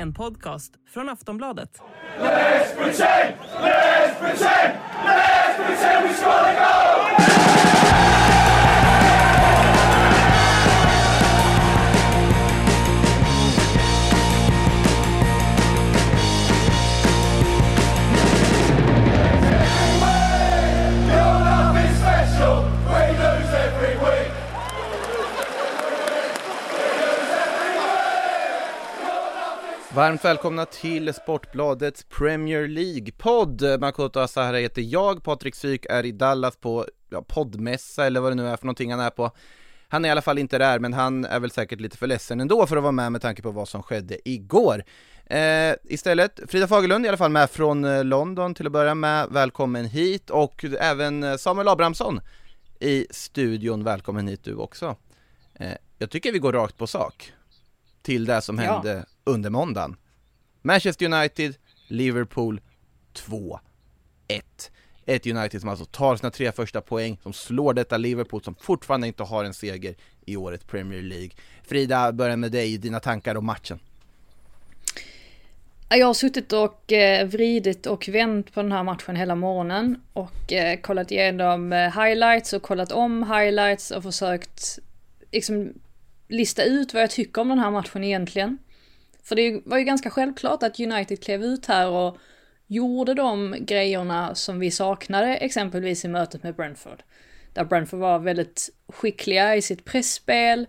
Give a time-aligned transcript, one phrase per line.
[0.00, 1.82] En podcast från Aftonbladet.
[2.18, 3.34] Let's pretend!
[3.60, 4.78] Let's pretend!
[5.04, 6.14] Let's pretend we
[29.94, 33.80] Varmt välkomna till Sportbladets Premier League-podd.
[33.80, 38.34] Makoto Asahara heter jag, Patrik Syk är i Dallas på ja, poddmässa eller vad det
[38.36, 39.30] nu är för någonting han är på.
[39.88, 42.40] Han är i alla fall inte där, men han är väl säkert lite för ledsen
[42.40, 44.84] ändå för att vara med med tanke på vad som skedde igår.
[45.26, 49.28] Eh, istället, Frida Fagerlund i alla fall med från eh, London till att börja med,
[49.30, 52.20] välkommen hit och även eh, Samuel Abrahamsson
[52.80, 54.96] i studion, välkommen hit du också.
[55.54, 57.32] Eh, jag tycker vi går rakt på sak
[58.02, 58.72] till det som Ja.
[58.72, 59.96] hände under måndagen.
[60.62, 61.54] Manchester United,
[61.88, 62.60] Liverpool
[63.14, 63.58] 2-1.
[65.06, 69.06] Ett United som alltså tar sina tre första poäng, som slår detta Liverpool som fortfarande
[69.06, 69.94] inte har en seger
[70.26, 71.30] i året Premier League.
[71.62, 73.78] Frida, börja med dig, dina tankar om matchen.
[75.90, 80.52] Jag har suttit och eh, vridit och vänt på den här matchen hela morgonen och
[80.52, 84.78] eh, kollat igenom eh, highlights och kollat om highlights och försökt
[85.32, 85.72] liksom
[86.28, 88.58] lista ut vad jag tycker om den här matchen egentligen.
[89.28, 92.18] För det var ju ganska självklart att United klev ut här och
[92.66, 97.02] gjorde de grejerna som vi saknade exempelvis i mötet med Brentford.
[97.52, 100.66] Där Brentford var väldigt skickliga i sitt pressspel.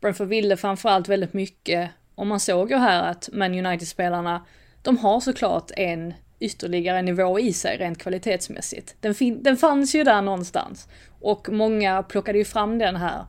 [0.00, 4.44] Brentford ville framförallt väldigt mycket och man såg ju här att Man United-spelarna,
[4.82, 8.96] de har såklart en ytterligare nivå i sig rent kvalitetsmässigt.
[9.00, 10.88] Den, fin- den fanns ju där någonstans.
[11.20, 13.24] Och många plockade ju fram den här.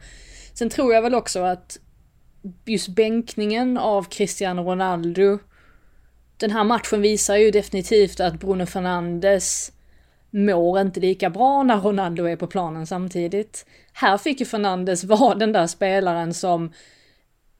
[0.54, 1.80] Sen tror jag väl också att
[2.66, 5.40] just bänkningen av Cristiano Ronaldo,
[6.38, 9.72] den här matchen visar ju definitivt att Bruno Fernandes
[10.30, 13.66] mår inte lika bra när Ronaldo är på planen samtidigt.
[13.94, 16.74] Här fick ju Fernandes vara den där spelaren som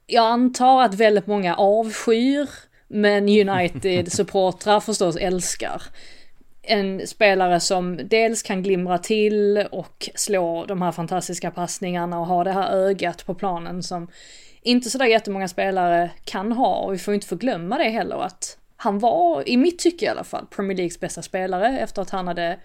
[0.06, 2.48] jag antar att väldigt många avskyr,
[2.88, 5.82] men United-supportrar förstås älskar.
[6.62, 12.44] En spelare som dels kan glimra till och slå de här fantastiska passningarna och ha
[12.44, 14.08] det här ögat på planen som
[14.66, 18.98] inte sådär jättemånga spelare kan ha och vi får inte förglömma det heller att han
[18.98, 22.58] var, i mitt tycke i alla fall, Premier Leagues bästa spelare efter att han hade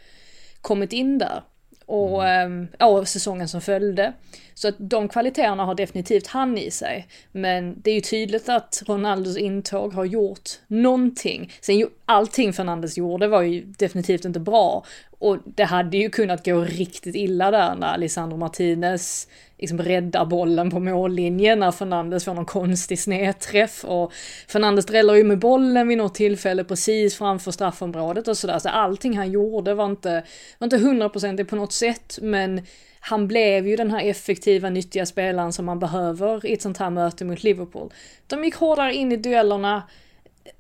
[0.62, 1.44] kommit in där.
[1.86, 2.68] Och, mm.
[2.80, 4.14] och säsongen som följde.
[4.54, 7.08] Så att de kvaliteterna har definitivt han i sig.
[7.32, 11.54] Men det är ju tydligt att Ronaldos intåg har gjort någonting.
[11.62, 14.86] Sen allting Fernandes gjorde var ju definitivt inte bra.
[15.20, 19.28] Och det hade ju kunnat gå riktigt illa där när Lisandro Martinez
[19.62, 24.14] liksom räddar bollen på mållinjen när Fernandes får någon konstig snedträff och
[24.48, 28.60] Fernandes dräller ju med bollen vid något tillfälle precis framför straffområdet och sådär.
[28.60, 30.24] Så allting han gjorde var inte,
[30.58, 32.66] var inte hundraprocentigt på något sätt men
[33.00, 36.90] han blev ju den här effektiva, nyttiga spelaren som man behöver i ett sånt här
[36.90, 37.94] möte mot Liverpool.
[38.28, 39.84] De gick hårdare in i duellerna,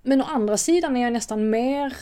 [0.01, 1.93] men å andra sidan är jag nästan mer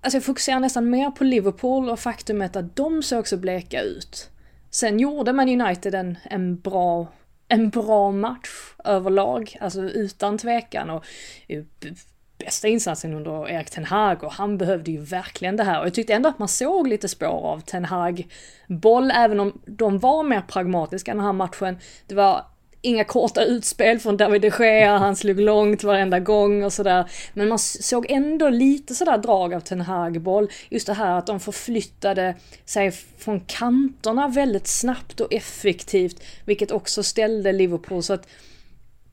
[0.00, 4.30] Alltså jag fokuserar nästan mer på Liverpool och faktumet att de såg så bleka ut.
[4.74, 7.06] Sen gjorde man United en, en, bra,
[7.48, 10.90] en bra match överlag, alltså utan tvekan.
[10.90, 11.04] Och
[11.48, 11.62] eh,
[12.38, 15.80] bästa insatsen under Erik Ten Hag och han behövde ju verkligen det här.
[15.80, 18.26] Och jag tyckte ändå att man såg lite spår av Ten Hag
[18.68, 21.78] boll, även om de var mer pragmatiska den här matchen.
[22.06, 22.44] Det var
[22.84, 27.10] inga korta utspel från David de Gea, han slog långt varenda gång och sådär.
[27.34, 30.50] Men man såg ändå lite sådär drag av Ten Hag-boll.
[30.68, 32.34] Just det här att de förflyttade
[32.64, 38.28] sig från kanterna väldigt snabbt och effektivt, vilket också ställde Liverpool så att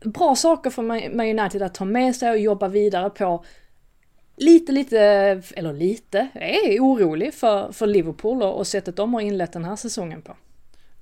[0.06, 0.82] bra saker för
[1.16, 3.46] Man United att ta med sig och jobba vidare på.
[4.38, 5.00] Lite, lite,
[5.56, 9.66] eller lite, jag är orolig för, för Liverpool och, och sättet de har inlett den
[9.66, 10.36] här säsongen på.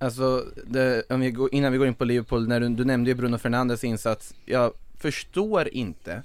[0.01, 3.09] Alltså, det, om vi går, innan vi går in på Liverpool, när du, du nämnde
[3.09, 6.23] ju Bruno Fernandes insats, jag förstår inte,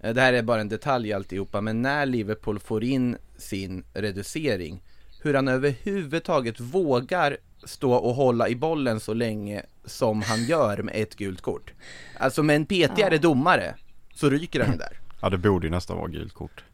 [0.00, 4.82] eh, det här är bara en detalj alltihopa, men när Liverpool får in sin reducering,
[5.22, 10.94] hur han överhuvudtaget vågar stå och hålla i bollen så länge som han gör med
[10.96, 11.72] ett gult kort.
[12.18, 13.74] Alltså med en petigare domare
[14.14, 15.00] så ryker han ju där.
[15.20, 16.64] Ja det borde ju nästan vara gult kort.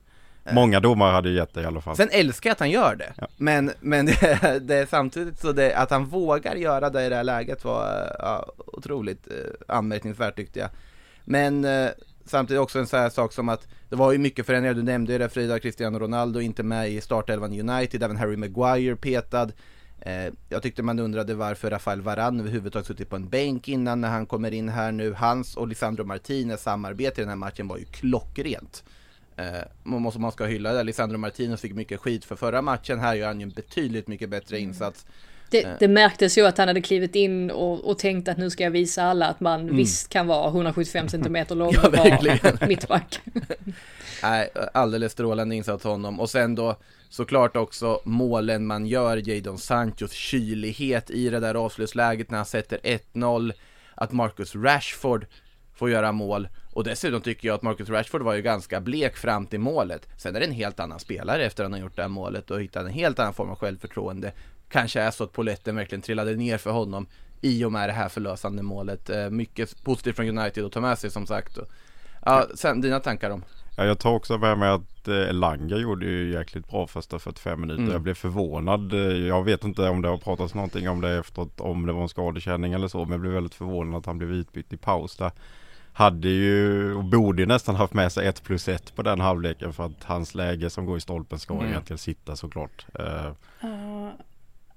[0.55, 1.97] Många domare hade gett det i alla fall.
[1.97, 3.29] Sen älskar jag att han gör det, Ja.
[3.37, 7.25] men, men det, det samtidigt så det, att han vågar göra det i det här
[7.25, 10.69] läget var ja, otroligt eh, anmärkningsvärt tyckte jag.
[11.25, 11.89] Men eh,
[12.25, 15.13] samtidigt också en sån här sak som att det var ju mycket förändringar, du nämnde
[15.13, 19.49] ju det Frida, Cristiano Ronaldo inte med i startelvan United, även Harry Maguire petad.
[20.03, 24.09] Eh, jag tyckte man undrade varför Rafael Varane överhuvudtaget suttit på en bänk innan när
[24.09, 25.13] han kommer in här nu.
[25.13, 28.85] Hans och Lisandro Martinez samarbete i den här matchen var ju klockrent.
[29.41, 32.99] Eh, man, måste, man ska hylla det, Lisandro Martinez fick mycket skit för förra matchen,
[33.01, 34.69] här gör han ju en betydligt mycket bättre Mm.
[34.69, 35.07] insats.
[35.51, 38.65] Det, det märktes ju att han hade klivit in och, och tänkt att nu ska
[38.65, 41.91] jag visa alla att man visst kan vara 175 centimeter lång Mm.
[41.93, 43.21] Ja, och vara mittback.
[44.23, 46.21] Nej, alldeles strålande insats honom.
[46.21, 46.77] Och sen då
[47.09, 52.79] såklart också målen man gör, Jadon Sanchos kylighet i det där avslutsläget när han sätter
[53.15, 53.53] 1-0.
[53.95, 55.27] Att Marcus Rashford
[55.75, 56.49] får göra mål.
[56.81, 60.09] Och dessutom tycker jag att Marcus Rashford var ju ganska blek fram till målet.
[60.17, 62.51] Sen är det en helt annan spelare efter att han har gjort det här målet
[62.51, 64.33] och hittat en helt annan form av självförtroende.
[64.69, 67.07] Kanske är så att poletten verkligen trillade ner för honom
[67.41, 69.11] i och med det här förlösande målet.
[69.11, 71.59] Eh, Mycket positivt från United att ta med sig som sagt.
[72.25, 73.45] Ja, sen dina tankar om?
[73.77, 77.61] Ja, jag tar också med mig att eh, Elanga gjorde ju jäkligt bra första 45
[77.61, 77.83] minuter.
[77.83, 77.93] Mm.
[77.93, 78.93] Jag blev förvånad.
[78.93, 82.03] Eh, Jag vet inte om det har pratats någonting om det efteråt, om det var
[82.03, 82.99] en skadekänning eller så.
[82.99, 85.31] Men jag blev väldigt förvånad att han blev utbytt i paus där.
[85.93, 89.73] Hade ju, och borde ju nästan haft med sig ett plus ett på den halvleken
[89.73, 91.67] för att hans läge som går i stolpen ska Mm.
[91.69, 92.87] egentligen sitta såklart.
[92.95, 93.27] Eh,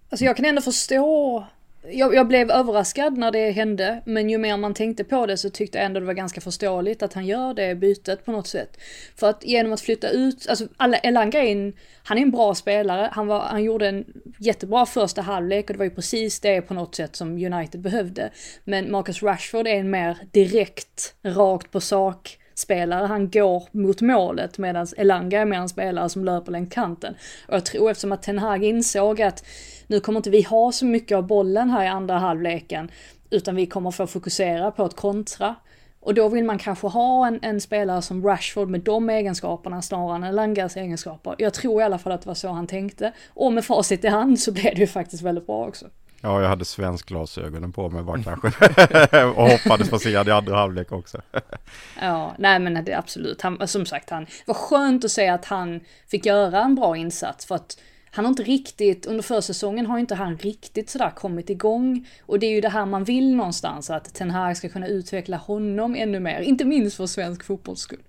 [0.09, 1.45] Alltså jag kan ändå förstå.
[1.91, 5.49] Jag, jag blev överraskad när det hände, men ju mer man tänkte på det så
[5.49, 8.77] tyckte jag ändå det var ganska förståeligt att han gör det bytet på något sätt.
[9.15, 10.67] För att genom att flytta ut, alltså
[11.03, 14.05] Elanga är en, han är en bra spelare, han, var, han gjorde en
[14.37, 18.29] jättebra första halvlek och det var ju precis det på något sätt som United behövde.
[18.63, 24.57] Men Marcus Rashford är en mer direkt, rakt på sak spelare, han går mot målet
[24.57, 27.15] medan Elanga är mer en spelare som löper längs kanten.
[27.47, 29.45] Och jag tror eftersom att Ten Hag insåg att
[29.93, 32.91] nu kommer inte vi ha så mycket av bollen här i andra halvleken
[33.29, 35.55] utan vi kommer få fokusera på att kontra.
[35.99, 40.15] Och då vill man kanske ha en, en spelare som Rashford med de egenskaperna snarare
[40.15, 41.35] än Elangas egenskaper.
[41.37, 43.13] Jag tror i alla fall att det var så han tänkte.
[43.27, 45.85] Och med facit i hand så blev det ju faktiskt väldigt bra också.
[46.21, 48.47] ja, jag hade svensk glasögonen på mig bara kanske.
[49.25, 51.21] och hoppades få se det i andra halvlek också.
[52.01, 53.41] Ja, nej men det är absolut.
[53.41, 57.45] Han, som sagt, han var skönt att se att han fick göra en bra insats
[57.45, 57.77] för att
[58.15, 62.07] han har inte riktigt, under försäsongen har inte han riktigt sådär kommit igång.
[62.21, 65.37] Och det är ju det här man vill någonstans, att Ten Hag ska kunna utveckla
[65.37, 66.41] honom ännu mer.
[66.41, 67.99] Inte minst för svensk fotbolls skull.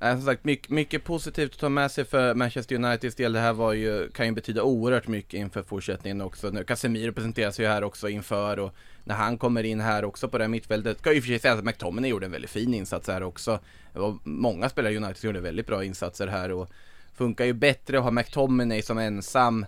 [0.00, 3.32] Som sagt, mycket, mycket positivt att ta med sig för Manchester Uniteds del.
[3.32, 6.50] Det här var ju, kan ju betyda oerhört mycket inför fortsättningen också.
[6.50, 10.38] Nu, Casemiro presenteras ju här också inför och när han kommer in här också på
[10.38, 10.98] det här mittfältet.
[10.98, 13.22] Ska ju i och för sig säga att McTominay gjorde en väldigt fin insats här
[13.22, 13.58] också.
[13.92, 16.70] Det var många spelare i United som gjorde väldigt bra insatser här och
[17.14, 19.66] funkar ju bättre att ha McTominay som ensam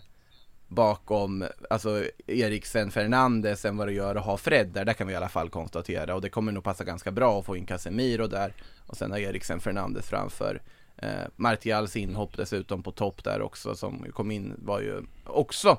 [0.68, 5.12] bakom, alltså Eriksen Fernandes än vad det gör att ha Fred där, det kan vi
[5.12, 6.14] i alla fall konstatera.
[6.14, 8.54] Och det kommer nog passa ganska bra att få in Casemiro där.
[8.86, 10.62] Och sen har Eriksen Fernandes framför.
[10.96, 15.78] Eh, Martials inhopp dessutom på topp där också som kom in var ju också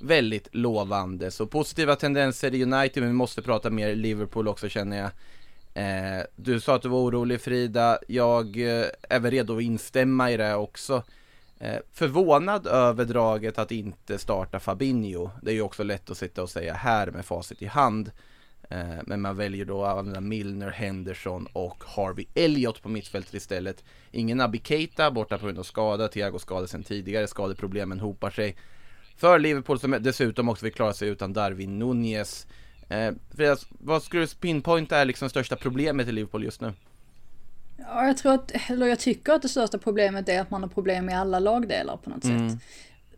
[0.00, 1.30] väldigt lovande.
[1.30, 5.10] Så positiva tendenser i United men vi måste prata mer Liverpool också känner jag
[5.80, 10.30] eh, Du sa att du var orolig Frida, jag eh, är väl redo att instämma
[10.30, 11.02] i det också
[11.60, 15.30] Eh, förvånad över draget att inte starta Fabinho.
[15.42, 18.10] Det är ju också lätt att sitta och säga här med facit i hand.
[18.70, 23.84] Eh, men man väljer då att använda Milner, Henderson och Harvey Elliott på mittfältet istället.
[24.10, 26.08] Ingen Naby Keita borta på grund av skada.
[26.08, 27.26] Thiago skadade sedan tidigare.
[27.26, 28.56] Skadeproblemen hopar sig.
[29.16, 32.46] För Liverpool som dessutom också vill klara sig utan Darwin Nunez.
[32.88, 36.72] Eh, Frida, vad skulle du pinpointa är liksom största problemet i Liverpool just nu?
[37.76, 40.68] Ja, jag tror att, eller jag tycker att det största problemet är att man har
[40.68, 42.62] problem med alla lagdelar på något sätt.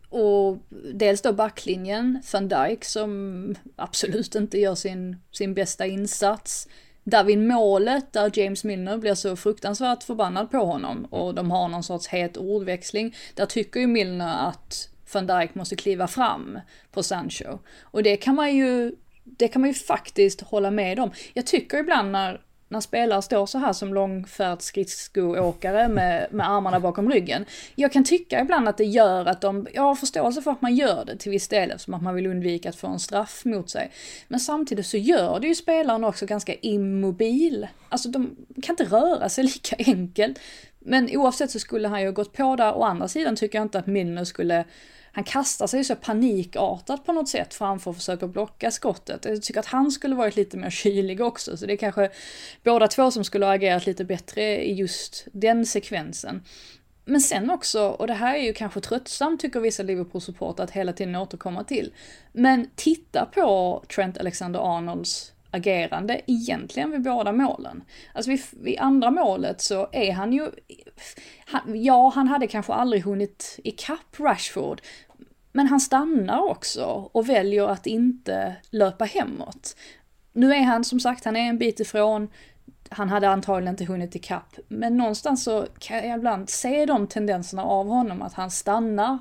[0.09, 0.57] Och
[0.93, 6.67] dels då backlinjen, van Dijk som absolut inte gör sin, sin bästa insats.
[7.03, 11.67] Där vid målet, där James Milner blir så fruktansvärt förbannad på honom och de har
[11.67, 13.15] någon sorts het ordväxling.
[13.35, 16.59] Där tycker ju Milner att van Dijk måste kliva fram
[16.91, 17.59] på Sancho.
[17.81, 21.11] Och det kan man ju, det kan man ju faktiskt hålla med om.
[21.33, 27.11] Jag tycker ibland när när spelare står så här som långfärdsskridskoåkare med, med armarna bakom
[27.11, 27.45] ryggen.
[27.75, 30.75] Jag kan tycka ibland att det gör att de, jag har förståelse för att man
[30.75, 33.69] gör det till viss del eftersom att man vill undvika att få en straff mot
[33.69, 33.91] sig.
[34.27, 37.67] Men samtidigt så gör det ju spelaren också ganska immobil.
[37.89, 40.39] Alltså de kan inte röra sig lika enkelt.
[40.79, 42.77] Men oavsett så skulle han ju gått på där.
[42.77, 44.65] Å andra sidan tycker jag inte att Milner skulle
[45.11, 49.25] han kastar sig så panikartat på något sätt framför att försöka blocka skottet.
[49.25, 52.09] Jag tycker att han skulle varit lite mer kylig också, så det är kanske
[52.63, 56.43] båda två som skulle ha agerat lite bättre i just den sekvensen.
[57.05, 60.93] Men sen också, och det här är ju kanske tröttsamt tycker vissa Liverpool-supportrar att hela
[60.93, 61.93] tiden återkomma till.
[62.31, 67.83] Men titta på Trent Alexander-Arnolds agerande egentligen vid båda målen.
[68.13, 70.51] Alltså vid, vid andra målet så är han ju,
[71.45, 74.81] han, ja han hade kanske aldrig hunnit ikapp Rashford,
[75.51, 79.75] men han stannar också och väljer att inte löpa hemåt.
[80.33, 82.27] Nu är han som sagt, han är en bit ifrån,
[82.89, 87.63] han hade antagligen inte hunnit ikapp, men någonstans så kan jag ibland se de tendenserna
[87.63, 89.17] av honom, att han stannar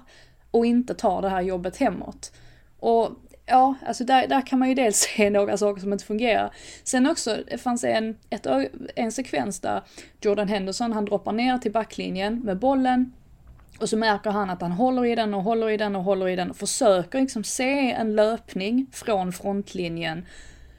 [0.50, 2.32] och inte tar det här jobbet hemåt.
[2.78, 3.10] Och
[3.50, 6.54] ja, alltså där, där kan man ju dels se några saker som inte fungerar.
[6.84, 8.46] Sen också, det fanns en, ett,
[8.96, 9.82] en sekvens där
[10.20, 13.12] Jordan Henderson, han droppar ner till backlinjen med bollen
[13.80, 16.28] och så märker han att han håller i den och håller i den och håller
[16.28, 20.26] i den och försöker liksom se en löpning från frontlinjen.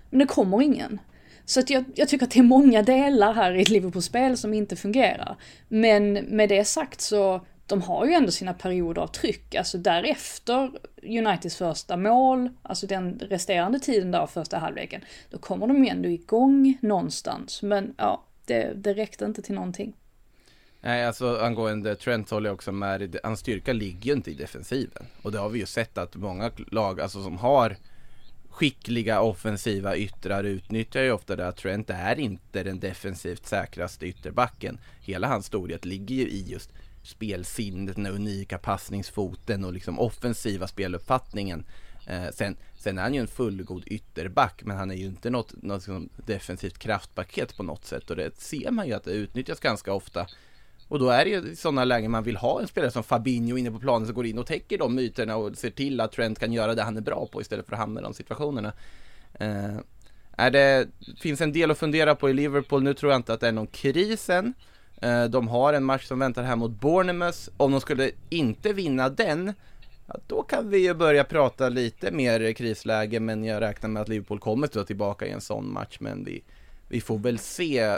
[0.10, 1.00] Men det kommer ingen.
[1.46, 4.54] Så att jag, jag tycker att det är många delar här i ett Liverpool-spel som
[4.54, 5.38] inte fungerar.
[5.68, 10.72] Men med det sagt så de har ju ändå sina perioder av tryck, alltså därefter
[11.04, 15.90] Uniteds första mål, alltså den resterande tiden där av första halvleken, då kommer de ju
[15.90, 19.94] ändå igång någonstans, men ja, det, det räckte inte till någonting.
[20.82, 25.06] Nej, alltså angående Trent håller jag också med Hans styrka ligger ju inte i defensiven.
[25.22, 27.75] Och det har vi ju sett att många lag, alltså som har
[28.50, 34.80] skickliga offensiva yttrar utnyttjar ju ofta det att Trent är inte den defensivt säkraste ytterbacken.
[35.01, 36.72] Hela hans storhet ligger ju i just
[37.03, 41.65] spelsinnet, den unika passningsfoten och liksom offensiva speluppfattningen.
[42.08, 45.63] Eh, sen, sen är han ju en fullgod ytterback, men han är ju inte något,
[45.63, 49.60] något liksom defensivt kraftpaket på något sätt och det ser man ju att det utnyttjas
[49.60, 50.27] ganska ofta.
[50.88, 53.58] Och då är det ju i sådana lägen man vill ha en spelare som Fabinho
[53.58, 56.39] inne på planen som går in och täcker de myterna och ser till att Trent
[56.39, 58.74] kan göra det han är bra på istället för att hamna i de situationerna.
[59.34, 59.77] Eh,
[60.38, 60.88] är det
[61.20, 62.84] finns en del att fundera på i Liverpool.
[62.84, 64.46] Nu tror jag inte att det är någon kris än.
[64.46, 64.53] Eh,
[65.29, 67.39] de har en match som väntar här mot Bournemouth.
[67.58, 69.53] Om de skulle inte vinna den,
[70.08, 74.10] ja, då kan vi ju börja prata lite mer krisläge, men jag räknar med att
[74.10, 76.43] Liverpool kommer att tillbaka i en sån match, men vi,
[76.88, 77.86] vi får väl se.
[77.88, 77.98] Uh...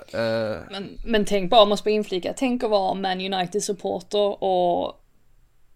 [0.71, 4.99] Men, men tänk bara, måste bara inflika, tänk att vara Man United-supporter och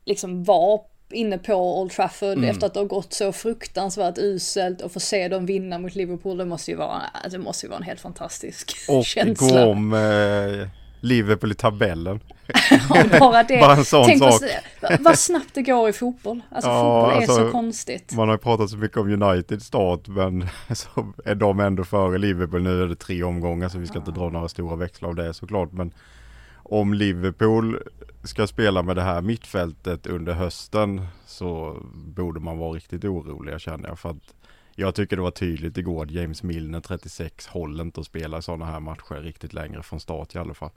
[0.05, 0.79] liksom vara
[1.10, 2.50] inne på Old Trafford mm.
[2.50, 6.38] efter att det har gått så fruktansvärt uselt och få se dem vinna mot Liverpool,
[6.38, 9.48] det måste ju vara, det måste ju vara en helt fantastisk och känsla.
[9.48, 10.67] Och gå om eh,
[11.00, 12.20] Liverpool i tabellen.
[13.20, 13.60] bara det.
[13.62, 14.42] bara en sån Tänk sak.
[15.00, 16.42] vad snabbt det går i fotboll.
[16.51, 18.13] Alltså ja, fotboll är alltså, så konstigt.
[18.16, 22.18] Man har ju pratat så mycket om United start men så är de ändå före
[22.18, 22.63] Liverpool.
[22.63, 24.00] Nu är det tre omgångar så vi ska ja.
[24.00, 25.72] inte dra några stora växlar av det såklart.
[25.72, 25.94] Men
[26.63, 27.84] om Liverpool
[28.24, 33.89] ska spela med det här mittfältet under hösten så borde man vara riktigt orolig känner
[33.89, 34.00] jag.
[34.00, 34.34] För att
[34.79, 38.79] jag tycker det var tydligt igår James Milner 36 håller inte att spela sådana här
[38.79, 40.69] matcher riktigt längre från start i alla fall.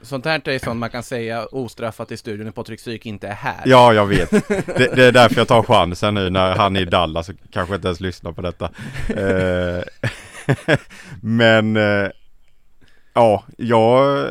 [0.00, 3.34] Sånt här är sånt man kan säga ostraffat i studion när Patrik Syk inte är
[3.34, 3.62] här.
[3.64, 4.30] Ja, jag vet.
[4.30, 7.74] Det, det, är därför jag tar chansen nu när han är i Dallas och kanske
[7.74, 8.70] inte ens lyssnar på detta.
[9.08, 9.82] Eh,
[11.20, 12.10] men eh,
[13.14, 14.26] ja, jag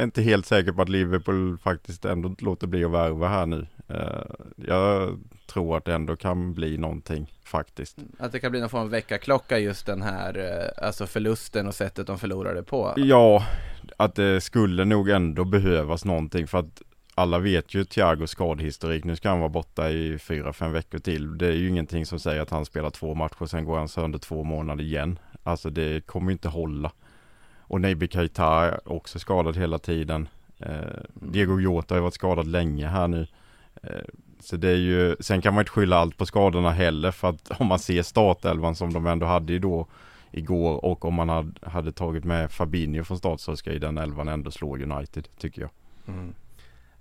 [0.00, 3.66] är inte helt säker på att Liverpool faktiskt ändå låter bli att värva här nu.
[3.88, 7.96] Eh, jag tror att det ändå kan bli någonting faktiskt.
[8.18, 11.74] Att det kan bli någon form av väckarklocka just den här, eh, alltså förlusten och
[11.74, 12.92] sättet de förlorade på.
[12.96, 13.46] Ja,
[13.96, 16.82] att det skulle nog ändå behövas någonting för att
[17.14, 19.04] alla vet ju Thiagos skadehistorik.
[19.04, 21.38] Nu ska han vara borta i fyra, fem veckor till.
[21.38, 24.18] Det är ju ingenting som säger att han spelar två matcher, sen går han sönder
[24.18, 25.18] två månader igen.
[25.42, 26.92] Alltså det kommer ju inte hålla.
[27.68, 30.28] Och Naby Keita också skadad hela tiden.
[30.58, 33.26] Eh, Diego Jota har varit skadad länge här nu.
[33.82, 34.04] Eh,
[34.40, 37.60] så det är ju, sen kan man inte skylla allt på skadorna heller för att
[37.60, 39.86] om man ser startelvan som de ändå hade då
[40.30, 43.98] igår och om man hade, hade tagit med Fabinho från start så ska ju den
[43.98, 45.70] elvan ändå slå United tycker jag.
[46.06, 46.34] Mm.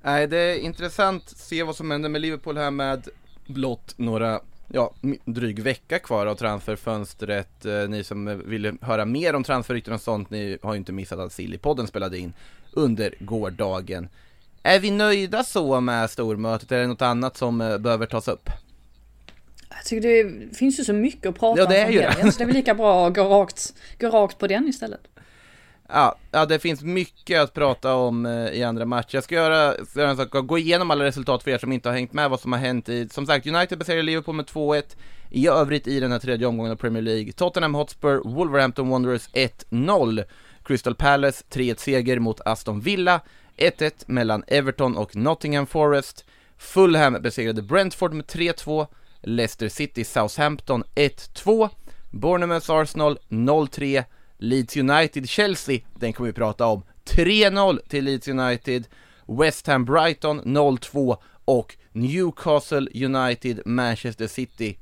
[0.01, 3.07] Nej, det är intressant att se vad som händer med Liverpool här med
[3.47, 4.93] blott några ja,
[5.25, 7.65] dryg vecka kvar av transferfönstret.
[7.65, 11.19] Eh, ni som vill höra mer om transferrykten och sånt, ni har ju inte missat
[11.19, 12.33] att Silly-podden spelade in
[12.71, 14.09] under gårdagen.
[14.63, 16.71] Är vi nöjda så med stormötet?
[16.71, 18.49] Är det något annat som eh, behöver tas upp?
[19.69, 22.31] Jag tycker det finns ju så mycket att prata ja, det är om ju det.
[22.31, 25.01] så det är väl lika bra att gå rakt, gå rakt på den istället.
[25.89, 29.15] Ja, ja, det finns mycket att prata om eh, i andra matcher.
[29.15, 31.95] Jag ska göra, göra en sak, gå igenom alla resultat för er som inte har
[31.95, 34.83] hängt med vad som har hänt i, som sagt, United besegrade Liverpool med 2-1.
[35.29, 40.23] I övrigt i den här tredje omgången av Premier League, Tottenham Hotspur, Wolverhampton Wanderers 1-0.
[40.65, 43.21] Crystal Palace 3-1 seger mot Aston Villa,
[43.57, 46.25] 1-1 mellan Everton och Nottingham Forest,
[46.57, 48.87] Fulham besegrade Brentford med 3-2,
[49.21, 51.69] Leicester City Southampton 1-2,
[52.11, 54.03] Bournemouth Arsenal 0-3,
[54.37, 58.87] Leeds United Chelsea, den kommer vi prata om, 3-0 till Leeds United,
[59.27, 64.77] West Ham Brighton 0-2 och Newcastle United Manchester City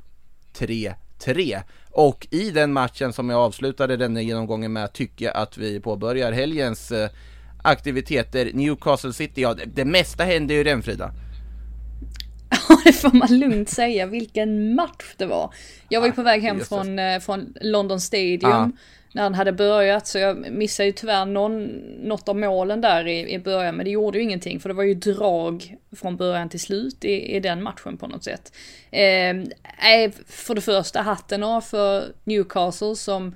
[0.57, 1.61] 3-3.
[1.91, 6.31] Och i den matchen som jag avslutade denna genomgången med tycker jag att vi påbörjar
[6.31, 7.09] helgens eh,
[7.63, 8.51] aktiviteter.
[8.53, 11.13] Newcastle City, ja det, det mesta hände ju i den Frida.
[12.69, 14.05] Ja, det får man lugnt säga.
[14.05, 15.53] Vilken match det var.
[15.89, 18.51] Jag var ju på väg hem från, eh, från London Stadium.
[18.51, 18.69] Ah
[19.13, 21.65] när han hade börjat så jag missade ju tyvärr någon,
[22.03, 24.83] något av målen där i, i början men det gjorde ju ingenting för det var
[24.83, 28.53] ju drag från början till slut i, i den matchen på något sätt.
[28.91, 33.35] Eh, för det första hatten av för Newcastle som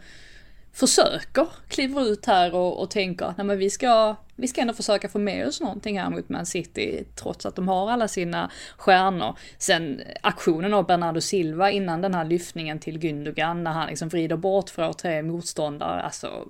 [0.74, 5.20] försöker kliva ut här och, och tänker att vi ska, vi ska ändå försöka få
[5.20, 9.38] med oss någonting här mot Man City trots att de har alla sina stjärnor.
[9.58, 14.38] Sen aktionen av Bernardo Silva innan den här lyftningen till Gündogan när han liksom vrider
[14.38, 16.48] bort för tre motståndare, alltså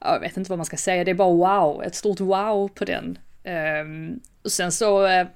[0.00, 2.84] jag vet inte vad man ska säga, det är bara wow, ett stort wow på
[2.84, 3.18] den.
[3.84, 5.26] Um, och sen så, uh,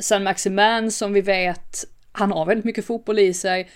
[0.00, 3.70] San Maximan som vi vet, han har väldigt mycket fotboll i sig,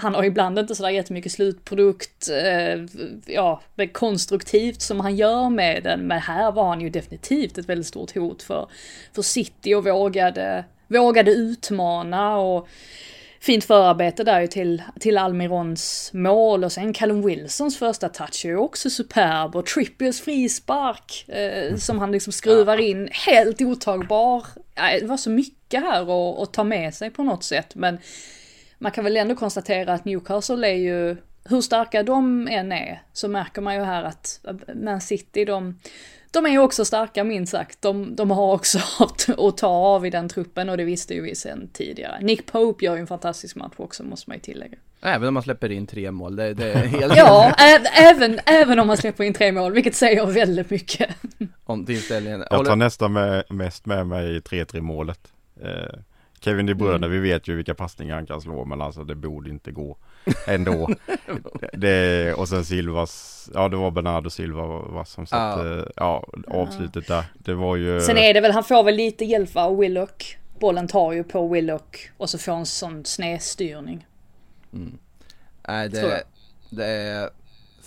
[0.00, 2.84] han har ibland inte sådär jättemycket slutprodukt, eh,
[3.26, 3.60] ja,
[3.92, 8.14] konstruktivt som han gör med den, men här var han ju definitivt ett väldigt stort
[8.14, 8.68] hot för,
[9.12, 12.68] för City och vågade, vågade utmana och
[13.40, 16.64] fint förarbete där ju till, till Almirons mål.
[16.64, 21.98] Och sen Callum Wilsons första touch är ju också superb och Trippiers frispark eh, som
[21.98, 24.46] han liksom skruvar in, helt otagbar.
[25.00, 27.98] det var så mycket här att, att ta med sig på något sätt men
[28.80, 33.28] man kan väl ändå konstatera att Newcastle är ju, hur starka de än är, så
[33.28, 34.40] märker man ju här att
[34.74, 35.78] Man City, de,
[36.30, 37.82] de är ju också starka minst sagt.
[37.82, 38.78] De, de har också
[39.38, 42.18] att ta av i den truppen och det visste ju vi sen tidigare.
[42.20, 44.78] Nick Pope gör ju en fantastisk match också måste man ju tillägga.
[45.02, 47.16] Även om man släpper in tre mål, det, det är helt...
[47.16, 47.54] ja,
[47.94, 51.10] även, även om man släpper in tre mål, vilket säger väldigt mycket.
[51.64, 52.44] om tillställningen.
[52.50, 55.20] Jag tar nästan med, mest med mig 3-3 målet.
[55.62, 56.00] Eh,
[56.40, 57.10] Kevin De Bruyne, mm.
[57.10, 59.96] vi vet ju vilka passningar han kan slå men alltså det borde inte gå
[60.46, 60.88] ändå.
[61.72, 66.24] det, och sen Silvas, ja det var Bernardo Silva va, som satte, ja.
[66.46, 67.24] ja avslutet där.
[67.34, 68.00] Det var ju.
[68.00, 70.36] Sen är det väl, han får väl lite hjälp av Willock.
[70.58, 74.06] Bollen tar ju på Willock och så får han sån snedstyrning.
[74.72, 74.98] Mm.
[75.68, 76.22] Nej det,
[76.70, 77.30] det är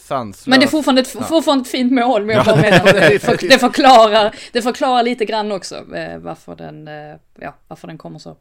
[0.08, 0.48] sanslöst.
[0.48, 1.24] Men det är fortfarande ett, ja.
[1.24, 5.26] fortfarande ett fint mål, men jag bara menar, det, för, det, förklarar, det förklarar lite
[5.26, 8.38] grann också eh, varför den, eh, ja, varför den kommer så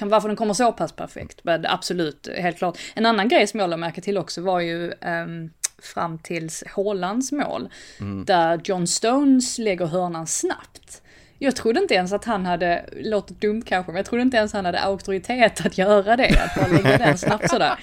[0.00, 1.40] varför den kommer så pass perfekt.
[1.42, 2.78] Men absolut, helt klart.
[2.94, 5.50] En annan grej som jag lade märke till också var ju um,
[5.82, 7.68] fram tills Hålands mål.
[8.00, 8.24] Mm.
[8.24, 11.02] Där John Stones lägger hörnan snabbt.
[11.38, 14.52] Jag trodde inte ens att han hade, låter dumt kanske, men jag trodde inte ens
[14.52, 16.42] han hade auktoritet att göra det.
[16.44, 17.78] Att bara lägga den snabbt sådär.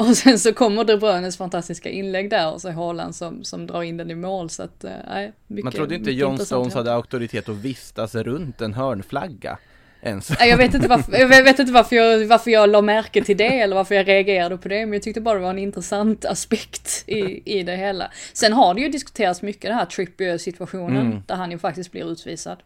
[0.08, 3.82] Och sen så kommer De Bruynes fantastiska inlägg där och så Haaland som, som drar
[3.82, 6.94] in den i mål så att, eh, nej, mycket, Man trodde inte John Stones hade
[6.94, 9.58] auktoritet att vistas runt en hörnflagga.
[10.02, 10.30] Ens.
[10.40, 13.60] Jag vet inte, varför, jag vet inte varför, jag, varför jag la märke till det
[13.60, 17.04] eller varför jag reagerade på det, men jag tyckte bara det var en intressant aspekt
[17.06, 18.10] i, i det hela.
[18.32, 21.22] Sen har det ju diskuterats mycket den här Trippier-situationen, mm.
[21.26, 22.62] där han ju faktiskt blir utvisad.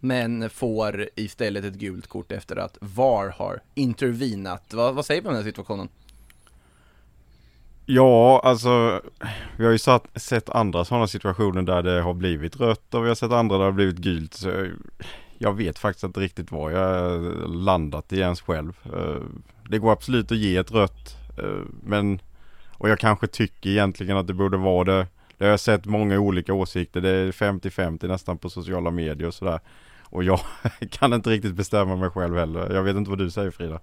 [0.00, 4.74] Men får istället ett gult kort efter att VAR har intervenat.
[4.74, 5.88] Vad, vad säger du om den här situationen?
[7.88, 9.00] Ja, alltså
[9.56, 13.08] vi har ju satt, sett andra sådana situationer där det har blivit rött och vi
[13.08, 14.34] har sett andra där det har blivit gult.
[14.34, 14.70] Så eh,
[15.38, 18.72] jag vet faktiskt inte riktigt var jag landat i ens själv.
[18.84, 19.22] Eh,
[19.68, 22.20] det går absolut att ge ett rött eh, men
[22.78, 25.06] och jag kanske tycker egentligen att det borde vara det.
[25.38, 27.00] Det har jag sett många olika åsikter.
[27.00, 29.60] Det är 50-50 nästan på sociala medier och sådär.
[30.02, 30.40] Och jag
[30.90, 32.74] kan inte riktigt bestämma mig själv heller.
[32.74, 33.80] Jag vet inte vad du säger Frida.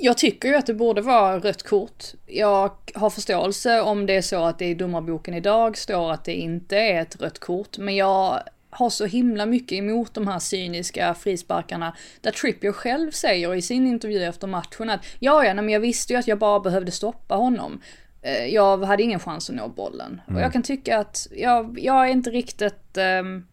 [0.00, 2.04] Jag tycker ju att det borde vara rött kort.
[2.26, 6.34] Jag har förståelse om det är så att det i domarboken idag står att det
[6.34, 7.78] inte är ett rött kort.
[7.78, 13.54] Men jag har så himla mycket emot de här cyniska frisparkarna där Trippier själv säger
[13.54, 16.60] i sin intervju efter matchen att ja, ja, men jag visste ju att jag bara
[16.60, 17.80] behövde stoppa honom.
[18.22, 20.20] Eh, jag hade ingen chans att nå bollen.
[20.26, 20.36] Mm.
[20.36, 23.46] Och jag kan tycka att jag, jag är inte riktigt, um,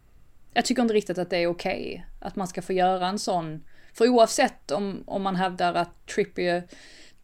[0.54, 3.20] jag tycker inte riktigt att det är okej okay, att man ska få göra en
[3.20, 3.64] sån,
[3.98, 6.64] för oavsett om, om man hävdar att Trippier,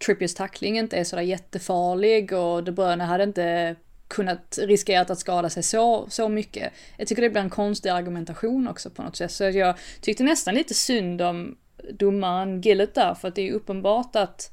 [0.05, 3.75] Trippiers tackling inte är sådär jättefarlig och De Bruyne hade inte
[4.07, 6.73] kunnat riskerat att skada sig så, så mycket.
[6.97, 9.31] Jag tycker det blir en konstig argumentation också på något sätt.
[9.31, 11.57] Så jag tyckte nästan lite synd om
[11.93, 14.51] domaren Gillet där, för att det är uppenbart att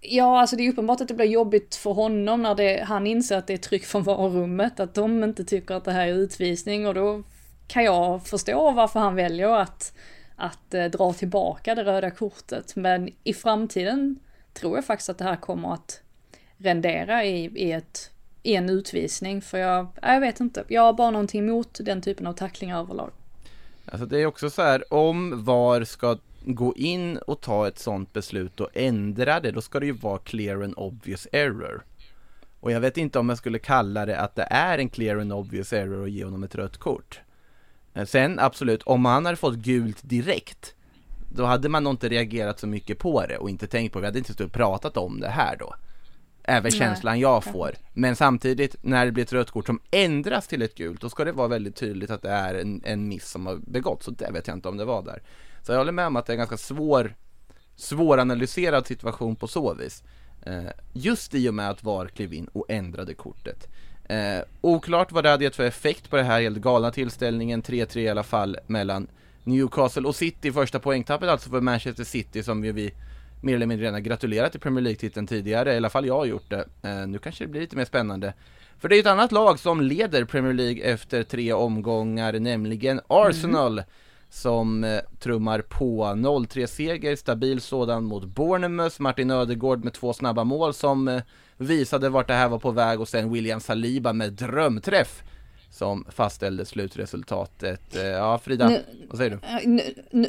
[0.00, 3.36] Ja, alltså det är uppenbart att det blir jobbigt för honom när det, han inser
[3.36, 6.86] att det är tryck från varummet, att de inte tycker att det här är utvisning
[6.86, 7.22] och då
[7.66, 9.92] kan jag förstå varför han väljer att,
[10.38, 12.76] att eh, dra tillbaka det röda kortet.
[12.76, 14.18] Men i framtiden
[14.52, 16.00] tror jag faktiskt att det här kommer att
[16.58, 18.10] rendera i, i, ett,
[18.42, 19.42] i en utvisning.
[19.42, 23.10] För jag, jag vet inte, jag har bara någonting emot den typen av tacklingar överlag.
[23.84, 28.12] Alltså det är också så här, om VAR ska gå in och ta ett sånt
[28.12, 31.84] beslut och ändra det, då ska det ju vara clear and obvious error.
[32.60, 35.32] Och jag vet inte om jag skulle kalla det att det är en clear and
[35.32, 37.20] obvious error att ge honom ett rött kort.
[37.94, 40.74] Eh, sen absolut, om han hade fått gult direkt,
[41.34, 44.06] då hade man nog inte reagerat så mycket på det och inte tänkt på, vi
[44.06, 45.74] hade inte stått och pratat om det här då.
[46.42, 47.74] Även känslan jag får.
[47.92, 51.24] Men samtidigt, när det blir ett rött kort som ändras till ett gult, då ska
[51.24, 54.04] det vara väldigt tydligt att det är en, en miss som har begåtts.
[54.04, 55.22] Så det vet jag inte om det var där.
[55.62, 57.14] Så jag håller med om att det är en ganska svår,
[57.76, 60.02] svåranalyserad situation på så vis.
[60.42, 63.68] Eh, just i och med att VAR klev in och ändrade kortet.
[64.08, 67.98] Eh, oklart vad det hade gett för effekt på det här helt galna tillställningen, 3-3
[67.98, 69.06] i alla fall mellan
[69.44, 72.92] Newcastle och City, första poängtappet alltså för Manchester City som ju vi
[73.40, 76.50] mer eller mindre redan gratulerat till Premier League-titeln tidigare, i alla fall jag har gjort
[76.50, 76.64] det.
[76.82, 78.34] Eh, nu kanske det blir lite mer spännande.
[78.78, 83.72] För det är ett annat lag som leder Premier League efter tre omgångar, nämligen Arsenal.
[83.72, 83.84] Mm.
[84.30, 90.44] Som eh, trummar på 0-3 seger, stabil sådan mot Bournemouth, Martin Ödegård med två snabba
[90.44, 91.22] mål som eh,
[91.56, 95.22] visade vart det här var på väg och sen William Saliba med drömträff
[95.70, 97.96] som fastställde slutresultatet.
[97.96, 99.68] Eh, ja, Frida, nu, vad säger du?
[99.68, 99.82] Nu,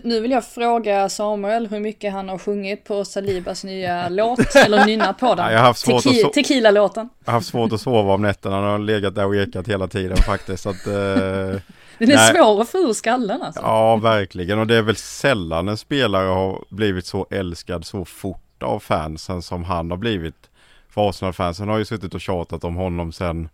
[0.03, 4.85] nu, vill jag fråga Samuel hur mycket han har sjungit på Salibas nya låt, eller
[4.85, 5.51] nynnat på den.
[5.51, 7.09] jag har haft svårt Tequi, att Tequila-låten.
[7.25, 9.87] Jag har haft svårt att sova om nätterna, han har legat där och ekat hela
[9.87, 10.63] tiden faktiskt.
[10.63, 11.61] Så att, eh,
[11.99, 12.35] den är nej.
[12.35, 13.61] svår att få ur skallen alltså.
[13.61, 14.59] Ja, verkligen.
[14.59, 19.41] Och det är väl sällan en spelare har blivit så älskad så fort av fansen
[19.41, 20.49] som han har blivit.
[20.89, 23.49] För Arsenal-fansen har ju suttit och tjatat om honom sen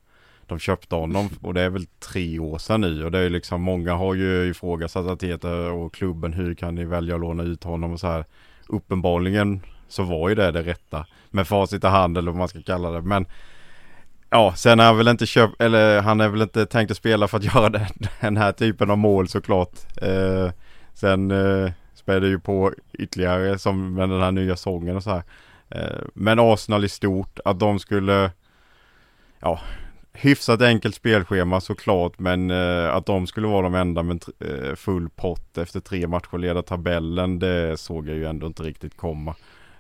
[0.48, 3.62] de köpte honom och det är väl tre år sedan nu och det är liksom
[3.62, 7.94] många har ju ifrågasatt Ateta och klubben hur kan ni välja att låna ut honom
[7.94, 8.26] och så här.
[8.68, 12.62] Uppenbarligen så var ju det det rätta med facit i hand eller vad man ska
[12.62, 13.26] kalla det men
[14.30, 17.28] Ja, sen är han väl inte köpt, eller han är väl inte tänkt att spela
[17.28, 17.88] för att göra den,
[18.22, 20.02] den här typen av mål såklart.
[20.02, 20.52] Eh,
[20.94, 21.72] sen eh,
[22.06, 25.24] det ju på ytterligare som med den här nya sången och så här.
[25.70, 28.32] Eh, men Arsenal i stort, att de skulle,
[29.40, 29.60] ja,
[30.14, 35.10] hyfsat enkelt spelschema såklart men eh, att de skulle vara de enda med eh, full
[35.10, 39.36] pott efter tre matcher leda tabellen det såg jag ju ändå inte riktigt komma.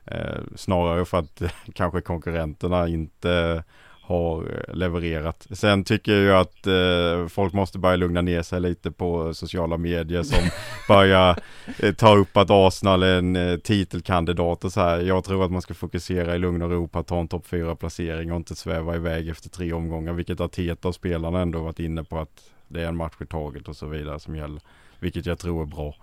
[0.05, 1.41] Eh, snarare för att
[1.73, 3.63] kanske konkurrenterna inte
[4.05, 5.47] har eh, levererat.
[5.51, 10.23] Sen tycker jag att eh, folk måste börja lugna ner sig lite på sociala medier
[10.23, 10.49] som
[10.87, 11.39] börjar
[11.79, 14.99] eh, ta upp att Arsenal är en eh, titelkandidat och så här.
[14.99, 17.47] Jag tror att man ska fokusera i lugn och ro på att ta en topp
[17.47, 21.79] 4 placering och inte sväva iväg efter tre omgångar, vilket Arteta och spelarna ändå varit
[21.79, 24.61] inne på att det är en match i taget och så vidare som gäller,
[24.99, 25.95] vilket jag tror är bra.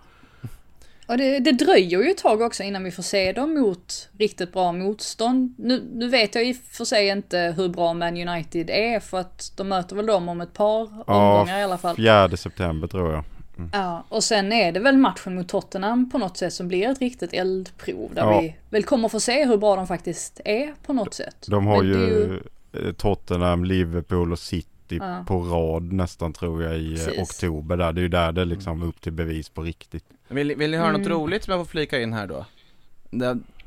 [1.07, 4.53] Och det, det, dröjer ju ett tag också innan vi får se dem mot riktigt
[4.53, 5.55] bra motstånd.
[5.57, 9.19] Nu, nu vet jag i och för sig inte hur bra Man United är för
[9.19, 11.95] att de möter väl dem om ett par omgångar ja, i alla fall.
[11.95, 13.23] Fjärde september tror jag.
[13.57, 13.69] Mm.
[13.73, 16.99] Ja, och sen är det väl matchen mot Tottenham på något sätt som blir ett
[16.99, 18.39] riktigt eldprov där ja.
[18.39, 21.45] vi väl kommer få se hur bra de faktiskt är på något sätt.
[21.47, 22.41] De har ju, ju,
[22.73, 25.25] eh, Tottenham, Liverpool och City ja.
[25.27, 27.19] på rad nästan tror jag i eh, Precis.
[27.19, 27.93] oktober där.
[27.93, 30.05] Det är ju där det liksom är upp till bevis på riktigt.
[30.33, 31.01] Vill, vill ni höra mm.
[31.01, 32.45] något roligt som jag får flika in här då?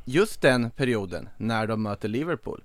[0.04, 2.62] Just den perioden, när de möter Liverpool,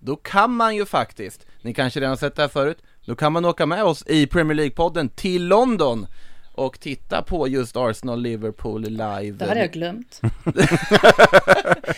[0.00, 3.44] då kan man ju faktiskt, ni kanske redan sett det här förut, då kan man
[3.44, 6.06] åka med oss i Premier League-podden till London
[6.54, 9.30] och titta på just Arsenal Liverpool live.
[9.30, 10.20] Det hade jag glömt.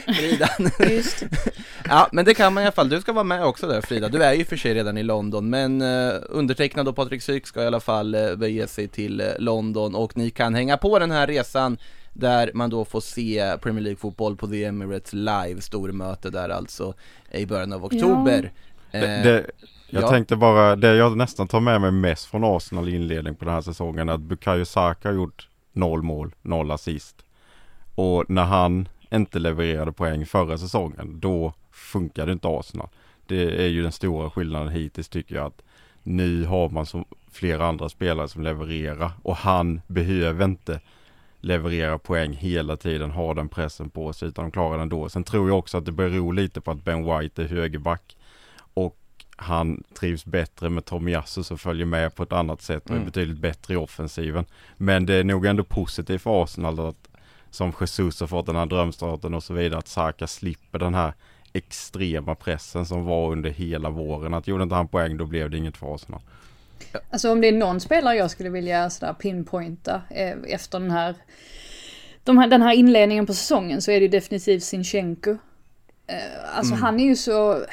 [0.06, 0.48] Frida.
[0.90, 1.24] Just.
[1.84, 2.88] ja, men det kan man i alla fall.
[2.88, 4.08] Du ska vara med också där Frida.
[4.08, 7.62] Du är ju för sig redan i London, men uh, undertecknad och Patrik Syk ska
[7.62, 11.10] i alla fall uh, bege sig till uh, London och ni kan hänga på den
[11.10, 11.78] här resan
[12.12, 16.94] där man då får se Premier League-fotboll på The Emirates live, stormöte där alltså
[17.30, 18.52] i början av oktober.
[18.90, 19.00] Ja.
[19.00, 19.46] Det, det,
[19.90, 20.08] jag ja.
[20.08, 23.54] tänkte bara, det jag nästan tar med mig mest från Arsenal i inledning på den
[23.54, 27.24] här säsongen är att Bukayo Saka har gjort noll mål, noll assist.
[27.94, 32.88] Och när han inte levererade poäng förra säsongen, då funkade inte Arsenal.
[33.26, 35.62] Det är ju den stora skillnaden hittills tycker jag att
[36.02, 40.80] nu har man som flera andra spelare som levererar och han behöver inte
[41.40, 45.08] leverera poäng hela tiden, ha den pressen på sig utan de klarar den då.
[45.08, 48.15] Sen tror jag också att det beror lite på att Ben White är högerback
[49.36, 53.06] han trivs bättre med Tomiyasu som följer med på ett annat sätt och är mm.
[53.06, 54.44] betydligt bättre i offensiven.
[54.76, 57.08] Men det är nog ändå positivt för Arsenal att
[57.50, 61.12] som Jesus har fått den här drömstarten och så vidare att Saka slipper den här
[61.52, 64.34] extrema pressen som var under hela våren.
[64.34, 66.20] Att gjorde inte han poäng då blev det inget för Arsenal.
[67.10, 71.14] Alltså om det är någon spelare jag skulle vilja sådär pinpointa eh, efter den här,
[72.24, 75.30] de här, den här inledningen på säsongen så är det definitivt Sinchenko.
[76.06, 76.82] Eh, alltså mm.
[76.82, 77.64] han är ju så,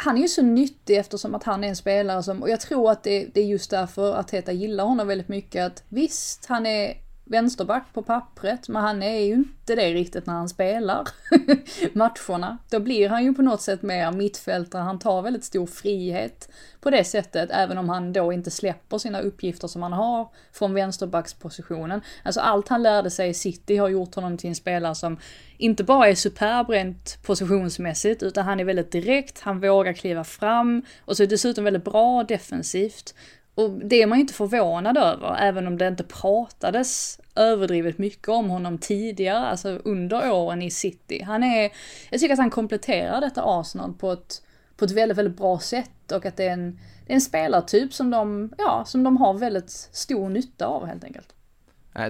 [0.00, 2.90] han är ju så nyttig eftersom att han är en spelare som, och jag tror
[2.90, 5.66] att det, det är just därför att Teta gillar honom väldigt mycket.
[5.66, 6.94] Att visst, han är
[7.28, 11.08] vänsterback på pappret, men han är ju inte det riktigt när han spelar
[11.92, 12.58] matcherna.
[12.70, 16.48] Då blir han ju på något sätt mer mittfältare, han tar väldigt stor frihet
[16.80, 20.74] på det sättet, även om han då inte släpper sina uppgifter som han har från
[20.74, 22.00] vänsterbackspositionen.
[22.22, 25.18] Alltså allt han lärde sig i City har gjort honom till en spelare som
[25.58, 30.82] inte bara är superb rent positionsmässigt, utan han är väldigt direkt, han vågar kliva fram
[31.00, 33.14] och så är dessutom väldigt bra defensivt.
[33.58, 38.28] Och det är man ju inte förvånad över, även om det inte pratades överdrivet mycket
[38.28, 41.22] om honom tidigare, alltså under åren i City.
[41.22, 41.70] Han är,
[42.10, 44.42] jag tycker att han kompletterar detta Arsenal på ett,
[44.76, 47.94] på ett väldigt, väldigt bra sätt och att det är en, det är en spelartyp
[47.94, 51.34] som de, ja, som de har väldigt stor nytta av helt enkelt.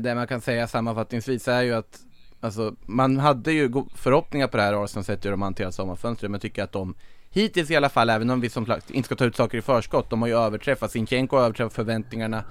[0.01, 2.01] Det man kan säga sammanfattningsvis är ju att
[2.41, 6.35] Alltså man hade ju förhoppningar på det här Arsenal sett hur de hanterar sommarfönstret men
[6.35, 6.95] jag tycker att de
[7.31, 9.63] hittills i alla fall, även om vi som sagt inte ska ta ut saker i
[9.63, 12.45] förskott, de har ju överträffat, Sinchenko har överträffat förväntningarna,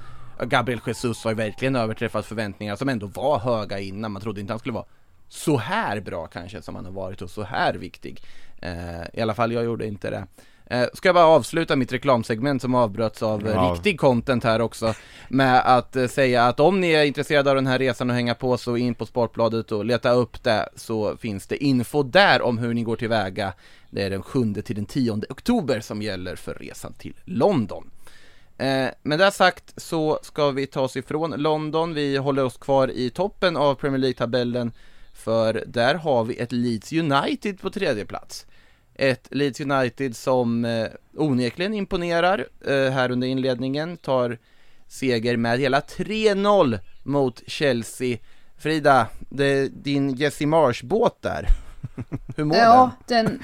[0.43, 4.53] Gabriel Jesus har ju verkligen överträffat förväntningarna som ändå var höga innan, man trodde inte
[4.53, 4.85] han skulle vara
[5.29, 8.21] så här bra kanske som han har varit och så här viktig.
[8.61, 10.27] Eh, I alla fall jag gjorde inte det.
[10.69, 13.73] Eh, ska jag bara avsluta mitt reklamsegment som avbröts av ja.
[13.73, 14.93] riktig content här också
[15.29, 18.35] med att eh, säga att om ni är intresserade av den här resan och hänga
[18.35, 22.57] på så in på Sportbladet och leta upp det så finns det info där om
[22.57, 23.53] hur ni går tillväga.
[23.89, 27.91] Det är den 7 till den 10 oktober som gäller för resan till London.
[28.57, 32.91] Eh, med det sagt så ska vi ta oss ifrån London, vi håller oss kvar
[32.91, 34.71] i toppen av Premier League-tabellen
[35.13, 38.46] för där har vi ett Leeds United på tredje plats.
[38.97, 44.37] Ett Leeds United som eh, onekligen imponerar eh, här under inledningen, tar
[44.87, 48.17] seger med hela 3-0 mot Chelsea.
[48.57, 51.47] Frida, det, din Jesse Marsh-båt där,
[52.35, 53.25] hur mår ja, den?
[53.25, 53.39] den?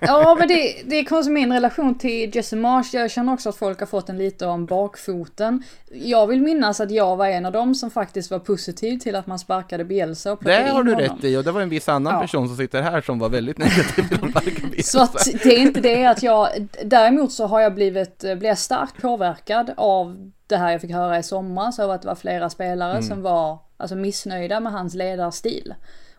[0.00, 2.96] Ja, men det, det är konstigt min relation till Jesse Marsh.
[2.96, 5.62] Jag känner också att folk har fått en lite om bakfoten.
[5.90, 9.26] Jag vill minnas att jag var en av dem som faktiskt var positiv till att
[9.26, 11.08] man sparkade Bielsa och Det har du honom.
[11.08, 12.20] rätt i och det var en viss annan ja.
[12.20, 14.98] person som sitter här som var väldigt negativ till att sparka Bielsa.
[14.98, 16.48] Så att det är inte det att jag,
[16.84, 21.22] däremot så har jag blivit, blev starkt påverkad av det här jag fick höra i
[21.22, 23.02] somras, av att det var flera spelare mm.
[23.02, 25.74] som var alltså, missnöjda med hans ledarstil.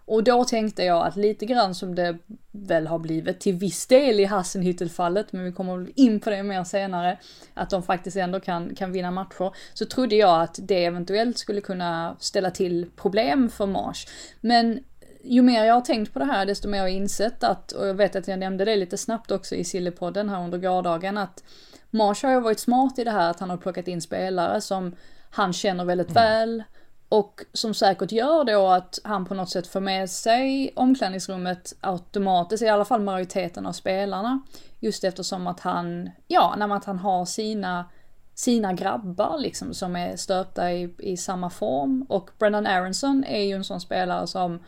[0.08, 2.18] Och då tänkte jag att lite grann som det
[2.52, 6.64] väl har blivit till viss del i Hassenhüttel-fallet, men vi kommer in på det mer
[6.64, 7.20] senare,
[7.54, 11.62] att de faktiskt ändå kan, kan vinna matcher, så trodde jag att det eventuellt skulle
[11.62, 14.08] kunna ställa till problem för Mars.
[14.42, 14.80] Men
[15.24, 17.88] ju mer jag har tänkt på det här, desto mer har jag insett att, och
[17.88, 21.44] jag vet att jag nämnde det lite snabbt också i Sillypodden här under gårdagen, att
[21.90, 24.96] Mars har ju varit smart i det här att han har plockat in spelare som
[25.30, 26.24] han känner väldigt mm.
[26.24, 26.64] väl,
[27.10, 32.64] och som säkert gör då att han på något sätt får med sig omklädningsrummet automatiskt,
[32.64, 34.42] i alla fall majoriteten av spelarna.
[34.80, 37.86] Just eftersom att han, ja, när man, att han har sina,
[38.34, 42.06] sina grabbar liksom som är stöpta i, i samma form.
[42.10, 44.60] Och Brendan Aronson är ju en sån spelare som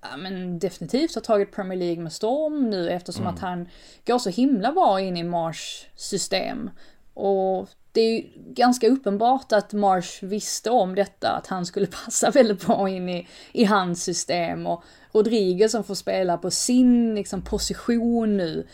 [0.00, 3.34] ja, men definitivt har tagit Premier League med storm nu eftersom mm.
[3.34, 3.68] att han
[4.06, 6.70] går så himla bra in i Mars system.
[7.14, 12.30] Och det är ju ganska uppenbart att Marsh visste om detta, att han skulle passa
[12.30, 14.66] väldigt bra in i, i hans system.
[14.66, 18.66] Och Rodriguez som får spela på sin liksom, position nu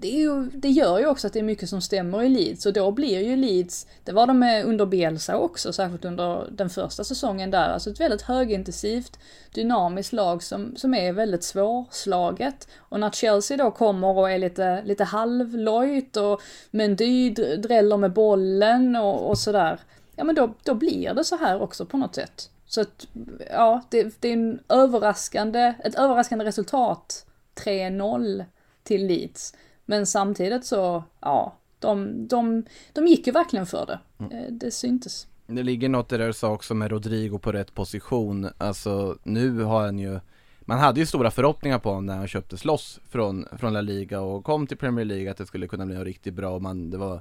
[0.00, 2.66] det, ju, det, gör ju också att det är mycket som stämmer i Leeds.
[2.66, 7.04] Och då blir ju Leeds, det var de under Bielsa också, särskilt under den första
[7.04, 9.18] säsongen där, alltså ett väldigt högintensivt,
[9.54, 12.68] dynamiskt lag som, som är väldigt svårslaget.
[12.76, 18.96] Och när Chelsea då kommer och är lite, lite halvlojt och Mendy dräller med bollen
[18.96, 19.80] och, och sådär,
[20.16, 22.50] ja men då, då blir det så här också på något sätt.
[22.66, 23.06] Så att,
[23.50, 27.26] ja, det, det är en överraskande, ett överraskande resultat,
[27.64, 28.44] 3-0
[28.86, 29.54] till Leeds.
[29.84, 33.98] Men samtidigt så, ja, de, de, de gick ju verkligen för det.
[34.18, 34.32] Mm.
[34.32, 35.26] Eh, det syntes.
[35.46, 38.48] Det ligger något i det du sa också med Rodrigo på rätt position.
[38.58, 40.20] Alltså nu har han ju
[40.68, 44.20] man hade ju stora förhoppningar på honom när han köptes loss från, från La Liga
[44.20, 47.20] och kom till Premier League att det skulle kunna bli riktigt bra man, det var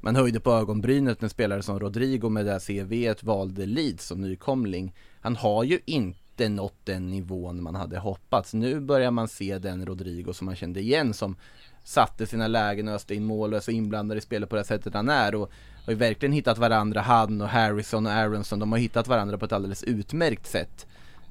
[0.00, 4.20] man höjde på ögonbrynet när spelare som Rodrigo med det här CVet valde Leeds som
[4.20, 4.94] nykomling.
[5.20, 8.54] Han har ju inte nått den nivån man hade hoppats.
[8.54, 11.36] Nu börjar man se den Rodrigo som man kände igen som
[11.84, 14.64] satte sina lägen och öste in mål och är så inblandad i spelet på det
[14.64, 15.50] sättet han är och
[15.84, 19.44] har ju verkligen hittat varandra, han och Harrison och Aronson, de har hittat varandra på
[19.44, 20.86] ett alldeles utmärkt sätt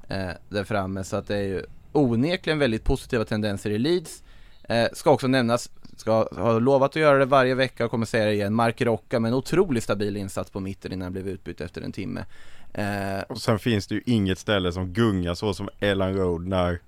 [0.08, 4.22] eh, där framme så att det är ju onekligen väldigt positiva tendenser i Leeds.
[4.62, 8.24] Eh, ska också nämnas, ska ha lovat att göra det varje vecka och kommer säga
[8.24, 11.60] det igen, Mark Rocca med en otroligt stabil insats på mitten innan han blev utbytt
[11.60, 12.24] efter en timme.
[12.74, 16.78] Eh, och sen finns det ju inget ställe som gungar så som Ellen Road när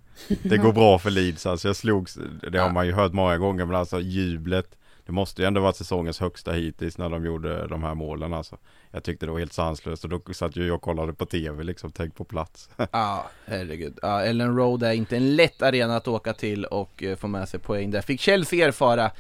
[0.43, 1.47] det går bra för Leeds.
[1.47, 2.19] Alltså jag slogs,
[2.53, 5.77] det har man ju hört många gånger, men alltså jublet det måste ju ändå varit
[5.77, 8.59] säsongens högsta hittills när de gjorde de här målen alltså.
[8.91, 11.65] Jag tyckte det var helt sanslöst och då satt ju jag och kollade på tv
[11.65, 12.69] liksom, tänk på plats.
[12.93, 13.99] Ja, herregud.
[14.03, 17.49] Ja, Ellen Road är inte en lätt arena att åka till och uh, få med
[17.49, 18.03] sig poäng där.
[18.03, 19.11] Fick Chelsea erfara.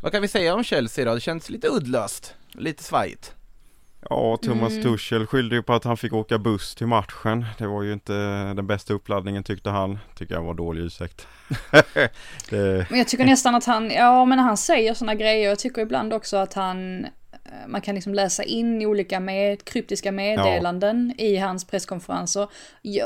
[0.00, 1.14] Vad kan vi säga om Chelsea då?
[1.14, 3.35] Det känns lite uddlöst, lite svajigt.
[4.10, 4.82] Ja, Thomas mm.
[4.82, 7.44] Tuchel skyllde ju på att han fick åka buss till matchen.
[7.58, 8.12] Det var ju inte
[8.54, 9.98] den bästa uppladdningen tyckte han.
[10.14, 11.26] Tycker jag var dålig ursäkt.
[12.50, 12.86] det...
[12.90, 15.82] Men jag tycker nästan att han, ja men när han säger sådana grejer, jag tycker
[15.82, 17.10] ibland också att han, eh,
[17.66, 21.24] man kan liksom läsa in i olika med, kryptiska meddelanden ja.
[21.24, 22.48] i hans presskonferenser.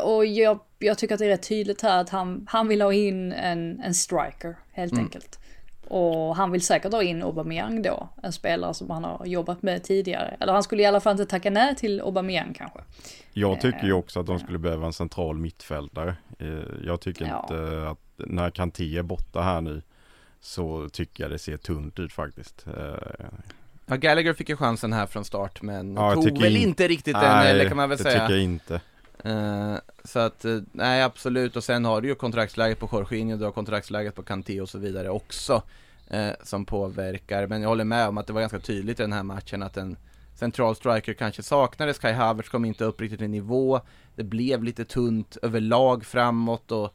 [0.04, 2.92] Och jag, jag tycker att det är rätt tydligt här att han, han vill ha
[2.92, 5.04] in en, en striker, helt mm.
[5.04, 5.39] enkelt.
[5.90, 9.82] Och han vill säkert ha in Aubameyang då, en spelare som han har jobbat med
[9.82, 10.36] tidigare.
[10.40, 12.78] Eller han skulle i alla fall inte tacka nej till Aubameyang kanske.
[13.32, 16.16] Jag tycker ju också att de skulle behöva en central mittfältare.
[16.38, 16.48] Eh,
[16.84, 17.42] jag tycker ja.
[17.42, 19.82] inte att när Kanté är borta här nu
[20.40, 22.66] så tycker jag det ser tunt ut faktiskt.
[22.66, 22.94] Eh,
[23.86, 26.62] ja, Gallagher fick ju chansen här från start men ja, tog väl in...
[26.62, 28.14] inte riktigt den eller kan man väl det säga.
[28.14, 28.80] det tycker jag inte.
[29.26, 33.44] Uh, så att, uh, nej absolut och sen har du ju kontraktsläget på Jorginho, du
[33.44, 35.62] har kontraktsläget på Kanté och så vidare också
[36.14, 39.12] uh, Som påverkar, men jag håller med om att det var ganska tydligt i den
[39.12, 39.96] här matchen att en
[40.34, 43.80] central striker kanske saknades, Kai Havertz kom inte upp riktigt i nivå
[44.16, 46.94] Det blev lite tunt överlag framåt och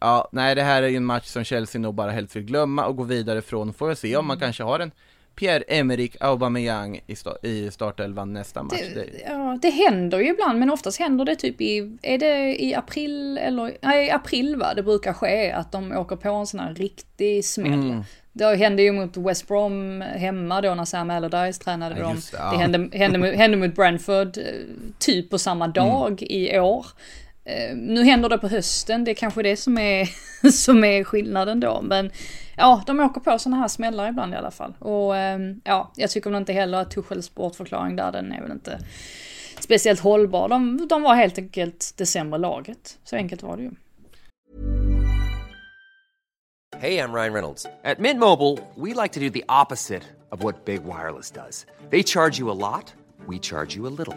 [0.00, 2.86] Ja, nej det här är ju en match som Chelsea nog bara helst vill glömma
[2.86, 3.72] och gå vidare från.
[3.72, 4.46] Får vi se om man mm.
[4.46, 4.90] kanske har en
[5.38, 8.80] Pierre-Emerick Aubameyang i, sta i startelvan nästa match.
[8.94, 12.74] Det, ja, det händer ju ibland, men oftast händer det typ i, är det i
[12.74, 16.74] april eller, nej april va, det brukar ske att de åker på en sån här
[16.74, 17.72] riktig smäll.
[17.72, 18.02] Mm.
[18.32, 22.14] Det hände ju mot West Brom hemma då när Sam Allardyce tränade ja, dem.
[22.14, 22.50] Det, ja.
[22.50, 24.44] det hände, hände, hände mot Brentford eh,
[24.98, 26.26] typ på samma dag mm.
[26.30, 26.86] i år.
[27.48, 30.08] Eh, nu händer det på hösten, det är kanske det som är,
[30.50, 31.82] som är skillnaden då.
[31.82, 32.10] Men
[32.56, 34.74] ja, de åker på sådana här smällar ibland i alla fall.
[34.78, 38.50] Och ehm, ja, jag tycker väl inte heller att Tuchels bortförklaring där, den är väl
[38.50, 38.78] inte
[39.60, 40.48] speciellt hållbar.
[40.48, 42.98] De, de var helt enkelt det sämre laget.
[43.04, 43.70] Så enkelt var det ju.
[46.80, 47.66] Hej, jag Ryan Reynolds.
[47.96, 51.66] På Mint Mobile, we like to do the opposite of what Big Wireless does.
[51.90, 52.94] They charge you a lot.
[53.28, 54.16] we charge you a little.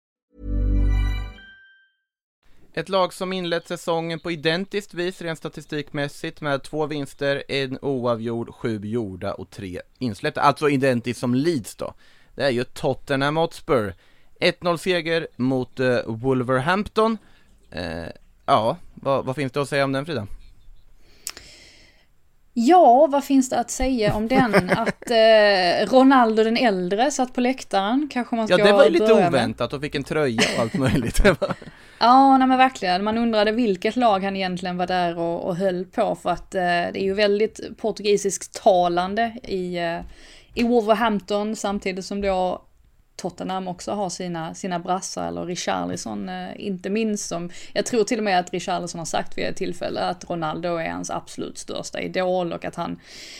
[2.73, 8.55] Ett lag som inlett säsongen på identiskt vis rent statistikmässigt med två vinster, en oavgjord,
[8.55, 10.41] sju gjorda och tre insläppta.
[10.41, 11.93] Alltså identiskt som Leeds då.
[12.35, 13.93] Det är ju Tottenham Hotspur.
[14.39, 17.17] 1-0 seger mot uh, Wolverhampton.
[17.75, 18.07] Uh,
[18.45, 20.27] ja, vad, vad, finns det att säga om den Frida?
[22.53, 24.69] Ja, vad finns det att säga om den?
[24.69, 28.89] Att eh, Ronaldo den äldre satt på läktaren, kanske man ska Ja, det var ju
[28.89, 31.21] lite oväntat och fick en tröja och allt möjligt.
[32.01, 33.03] ja, nej men verkligen.
[33.03, 36.61] Man undrade vilket lag han egentligen var där och, och höll på för att eh,
[36.61, 39.99] det är ju väldigt portugisiskt talande i, eh,
[40.53, 42.61] i Wolverhampton samtidigt som då
[43.15, 48.17] Tottenham också har sina, sina brassar, eller Richarlison eh, inte minst som, jag tror till
[48.17, 52.01] och med att Richarlison har sagt vid ett tillfälle att Ronaldo är hans absolut största
[52.01, 52.99] idol och att han,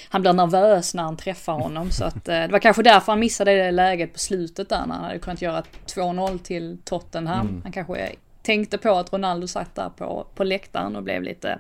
[0.10, 1.91] han blir nervös när han träffar honom.
[1.91, 4.95] Så att eh, det var kanske därför han missade det läget på slutet där när
[4.95, 7.47] han hade kunnat göra 2-0 till Tottenham.
[7.47, 7.62] Mm.
[7.63, 8.12] Han kanske
[8.42, 11.60] tänkte på att Ronaldo satt där på, på läktaren och blev lite,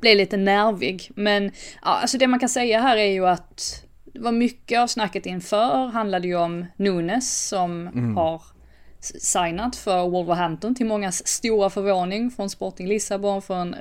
[0.00, 1.10] blev lite nervig.
[1.14, 1.44] Men
[1.82, 5.26] ja, alltså det man kan säga här är ju att det var mycket av snacket
[5.26, 8.16] inför handlade ju om Nunes som mm.
[8.16, 8.42] har
[9.00, 13.74] signat för Wolverhampton till mångas stora förvåning från Sporting Lissabon för en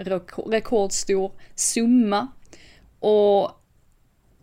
[0.47, 2.27] rekordstor summa.
[2.99, 3.51] Och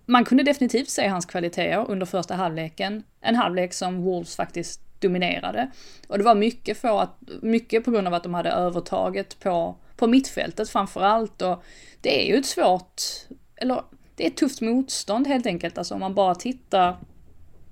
[0.06, 3.02] man kunde definitivt se hans kvaliteter under första halvleken.
[3.20, 5.70] En halvlek som Wolves faktiskt dominerade.
[6.08, 9.76] Och det var mycket, för att, mycket på grund av att de hade övertaget på,
[9.96, 11.42] på mittfältet framförallt.
[11.42, 11.64] Och
[12.00, 13.02] det är ju ett svårt,
[13.56, 13.82] eller
[14.16, 15.78] det är ett tufft motstånd helt enkelt.
[15.78, 16.96] Alltså om man bara tittar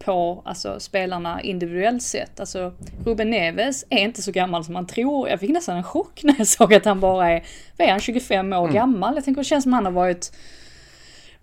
[0.05, 2.41] på alltså, spelarna individuellt sett.
[2.41, 2.73] Alltså
[3.05, 5.29] Ruben Neves är inte så gammal som man tror.
[5.29, 7.45] Jag fick nästan en chock när jag såg att han bara är,
[7.77, 8.75] vad är han, 25 år mm.
[8.75, 9.15] gammal?
[9.15, 10.33] Jag tänker det känns som han har varit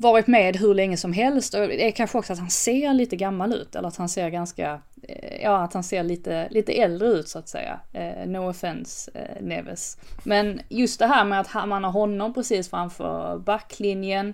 [0.02, 3.16] varit med hur länge som helst och det är kanske också att han ser lite
[3.16, 7.08] gammal ut eller att han ser ganska, eh, ja, att han ser lite, lite äldre
[7.08, 7.80] ut så att säga.
[7.94, 9.98] Eh, no offense eh, Neves.
[10.24, 14.34] Men just det här med att man har honom precis framför backlinjen.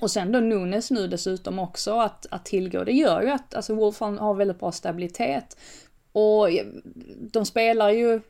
[0.00, 2.84] Och sen då Nunes nu dessutom också att, att tillgå.
[2.84, 5.56] Det gör ju att alltså Wolf har väldigt bra stabilitet.
[6.12, 6.66] Och eh,
[7.32, 8.20] de spelar ju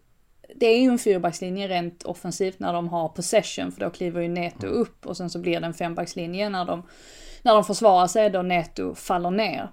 [0.57, 4.29] det är ju en fyrbackslinje rent offensivt när de har possession för då kliver ju
[4.29, 4.79] Neto mm.
[4.79, 6.83] upp och sen så blir det en fembackslinje när de,
[7.43, 9.69] när de försvarar sig då Neto faller ner.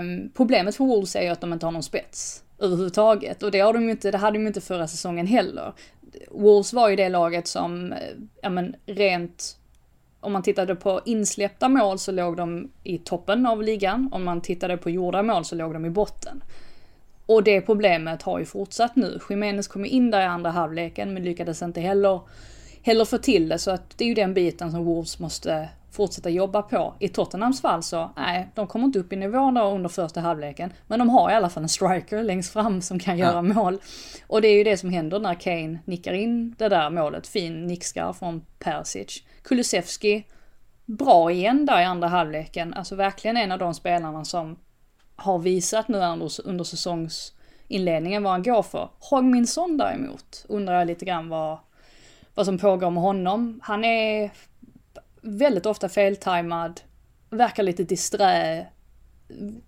[0.00, 3.60] Um, problemet för Wolves är ju att de inte har någon spets överhuvudtaget och det,
[3.60, 5.72] har de inte, det hade de ju inte förra säsongen heller.
[6.30, 7.98] Wolves var ju det laget som, eh,
[8.42, 9.58] ja men rent
[10.20, 14.08] om man tittade på insläppta mål så låg de i toppen av ligan.
[14.12, 16.42] Om man tittade på gjorda mål så låg de i botten.
[17.28, 19.20] Och det problemet har ju fortsatt nu.
[19.30, 22.20] Jiménez kom in där i andra halvleken men lyckades inte heller,
[22.82, 23.58] heller få till det.
[23.58, 26.94] Så att det är ju den biten som Wolves måste fortsätta jobba på.
[26.98, 30.72] I Tottenhams fall så, nej, de kommer inte upp i nivå då under första halvleken.
[30.86, 33.78] Men de har i alla fall en striker längst fram som kan göra mål.
[34.26, 37.26] Och det är ju det som händer när Kane nickar in det där målet.
[37.26, 39.22] Fin nickskarv från Persic.
[39.42, 40.24] Kulusevski,
[40.86, 42.74] bra igen där i andra halvleken.
[42.74, 44.56] Alltså verkligen en av de spelarna som
[45.18, 48.88] har visat nu under, under säsongsinledningen vad han går för.
[48.98, 51.58] Hogminson däremot undrar jag lite grann vad,
[52.34, 53.60] vad som pågår med honom.
[53.62, 54.30] Han är
[55.20, 56.80] väldigt ofta feltajmad,
[57.30, 58.66] verkar lite disträ,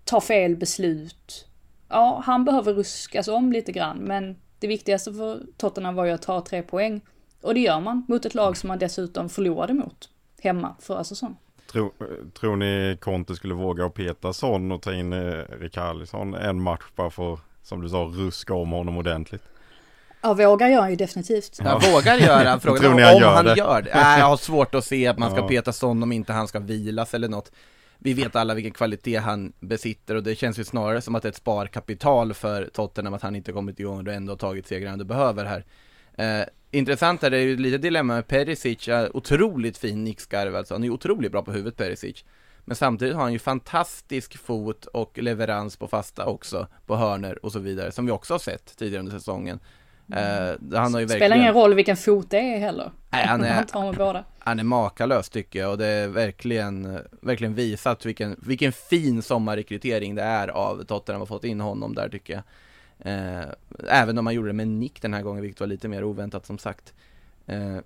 [0.03, 1.47] tar fel beslut.
[1.89, 6.21] Ja, han behöver ruskas om lite grann, men det viktigaste för Tottenham var ju att
[6.21, 7.01] ta tre poäng.
[7.41, 10.09] Och det gör man mot ett lag som man dessutom förlorade mot
[10.41, 11.37] hemma förra säsongen.
[11.71, 11.91] Tror,
[12.39, 16.83] tror ni Conte skulle våga att peta Son och ta in eh, Rikarlison en match
[16.95, 19.43] bara för, som du sa, ruska om honom ordentligt?
[20.21, 21.59] Ja, vågar gör han ju definitivt.
[21.63, 23.57] Ja, vågar göra, frågan är om han, gör, han det?
[23.57, 23.91] gör det.
[23.93, 25.47] Nej, jag har svårt att se att man ska ja.
[25.47, 27.51] peta Son om inte han ska vilas eller något.
[27.97, 31.27] Vi vet alla vilken kvalitet han besitter och det känns ju snarare som att det
[31.27, 35.03] är ett sparkapital för Tottenham att han inte kommit igång och ändå tagit segrarna du
[35.03, 35.65] behöver här.
[36.17, 40.89] Eh, intressant är det ju lite dilemma med Perisic, otroligt fin nickskarv alltså, han är
[40.89, 42.25] otroligt bra på huvudet Perisic.
[42.65, 47.51] Men samtidigt har han ju fantastisk fot och leverans på fasta också, på hörner och
[47.51, 49.59] så vidare, som vi också har sett tidigare under säsongen.
[50.11, 50.57] Mm.
[50.71, 52.91] Uh, han har ju Spelar ingen roll vilken fot det är heller.
[53.09, 54.23] Nej, han är, han, tar med båda.
[54.39, 60.15] han är makalös tycker jag och det är verkligen, verkligen visat vilken, vilken fin sommarrekrytering
[60.15, 62.43] det är av Tottenham har fått in honom där tycker jag.
[63.01, 63.43] Eh,
[63.87, 66.45] även om man gjorde det med nick den här gången, vilket var lite mer oväntat
[66.45, 66.93] som sagt.
[67.45, 67.77] Eh,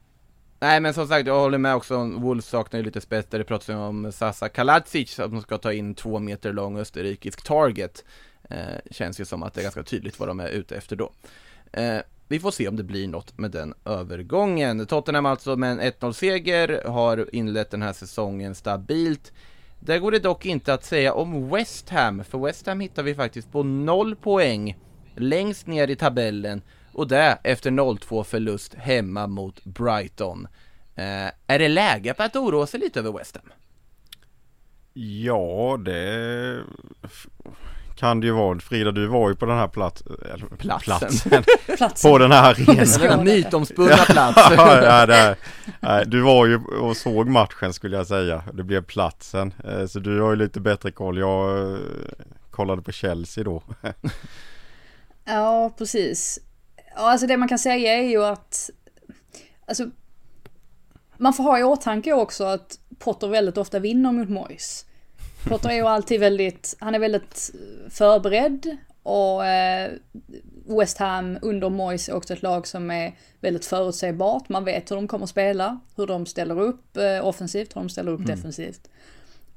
[0.59, 3.45] nej men som sagt, jag håller med också, Wolves saknar ju lite spets, där det
[3.45, 8.03] pratas ju om Sasa Kaladzic som ska ta in två meter lång österrikisk target.
[8.49, 11.11] Eh, känns ju som att det är ganska tydligt vad de är ute efter då.
[11.71, 14.85] Eh, vi får se om det blir något med den övergången.
[14.85, 19.33] Tottenham alltså med en 1-0-seger har inlett den här säsongen stabilt.
[19.79, 23.15] Där går det dock inte att säga om West Ham, för West Ham hittar vi
[23.15, 24.77] faktiskt på noll poäng
[25.17, 26.61] längst ner i tabellen
[26.91, 30.47] och det efter 0-2 förlust hemma mot Brighton.
[30.95, 33.51] Eh, är det läge på att oroa sig lite över West Ham?
[34.93, 36.59] Ja, det
[37.95, 38.59] kan det ju vara.
[38.59, 40.03] Frida, du var ju på den här plats,
[40.59, 41.43] platsen.
[41.77, 42.11] platsen.
[42.11, 43.25] på den här arenan.
[43.25, 44.41] Den mytomspunna plats.
[44.57, 45.35] ja, det,
[45.79, 48.43] nej, du var ju och såg matchen skulle jag säga.
[48.53, 49.53] Det blev platsen.
[49.63, 51.17] Eh, så du har ju lite bättre koll.
[51.17, 51.77] Jag eh,
[52.51, 53.63] kollade på Chelsea då.
[55.25, 56.39] Ja, precis.
[56.75, 58.69] Ja, alltså det man kan säga är ju att,
[59.65, 59.89] alltså,
[61.17, 64.85] man får ha i åtanke också att Potter väldigt ofta vinner mot Moyes.
[65.43, 67.51] Potter är ju alltid väldigt, han är väldigt
[67.89, 69.91] förberedd och eh,
[70.65, 74.49] West Ham under Moyes är också ett lag som är väldigt förutsägbart.
[74.49, 77.89] Man vet hur de kommer att spela, hur de ställer upp eh, offensivt, hur de
[77.89, 78.35] ställer upp mm.
[78.35, 78.89] defensivt.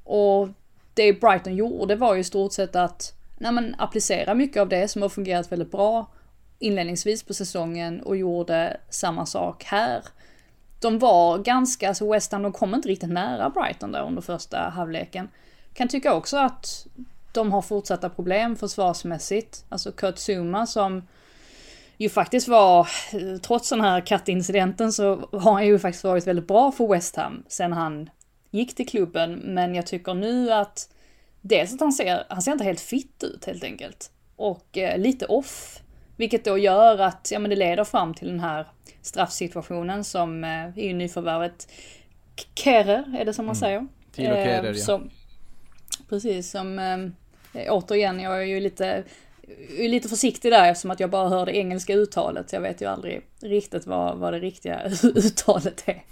[0.03, 0.49] Och
[0.93, 4.87] det Brighton gjorde var ju i stort sett att när man applicerar mycket av det
[4.87, 6.11] som har fungerat väldigt bra
[6.59, 10.03] inledningsvis på säsongen och gjorde samma sak här.
[10.81, 14.57] De var ganska, alltså West Ham, de kom inte riktigt nära Brighton där under första
[14.57, 15.29] halvleken.
[15.73, 16.87] Kan tycka också att
[17.33, 19.65] de har fortsatta problem försvarsmässigt.
[19.69, 21.07] Alltså Kurt Zuma som
[21.97, 22.87] ju faktiskt var,
[23.39, 27.43] trots den här kattincidenten så har han ju faktiskt varit väldigt bra för West Ham
[27.47, 28.09] sen han
[28.51, 29.33] gick till klubben.
[29.33, 30.89] Men jag tycker nu att
[31.41, 34.11] dels att han ser, han ser inte helt fit ut helt enkelt.
[34.35, 35.79] Och eh, lite off.
[36.15, 38.67] Vilket då gör att, ja men det leder fram till den här
[39.01, 41.71] straffsituationen som eh, är ju nyförvärvet
[42.55, 43.59] Kerer, är det som man mm.
[43.59, 43.87] säger.
[44.11, 45.01] Tilo Kerer, eh, ja.
[46.09, 49.03] Precis, som eh, återigen, jag är ju lite
[49.77, 52.53] är lite försiktig där eftersom att jag bara hör det engelska uttalet.
[52.53, 56.03] Jag vet ju aldrig riktigt vad, vad det riktiga uttalet är.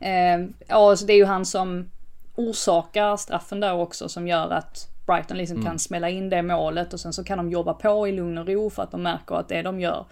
[0.00, 1.90] Eh, ja, så det är ju han som
[2.38, 7.00] orsakar straffen där också som gör att Brighton liksom kan smälla in det målet och
[7.00, 9.48] sen så kan de jobba på i lugn och ro för att de märker att
[9.48, 10.06] det de gör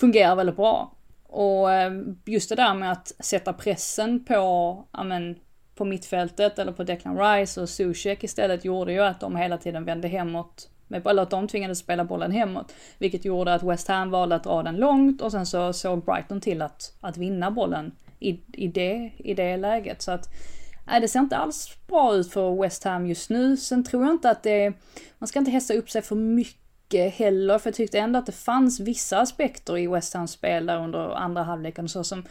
[0.00, 0.92] fungerar väldigt bra.
[1.28, 1.92] Och eh,
[2.24, 4.34] just det där med att sätta pressen på,
[4.92, 5.38] ja men,
[5.74, 9.84] på mittfältet eller på Declan Rice och Zuzek istället gjorde ju att de hela tiden
[9.84, 10.68] vände hemåt.
[10.88, 12.72] med- Eller att de tvingades spela bollen hemåt.
[12.98, 16.40] Vilket gjorde att West Ham valde att dra den långt och sen så såg Brighton
[16.40, 20.02] till att, att vinna bollen i, i, det, i det läget.
[20.02, 20.28] Så att
[20.86, 23.56] Nej, det ser inte alls bra ut för West Ham just nu.
[23.56, 24.72] Sen tror jag inte att det...
[25.18, 28.32] Man ska inte hässa upp sig för mycket heller, för jag tyckte ändå att det
[28.32, 32.24] fanns vissa aspekter i West Hams spel där under andra halvleken så som...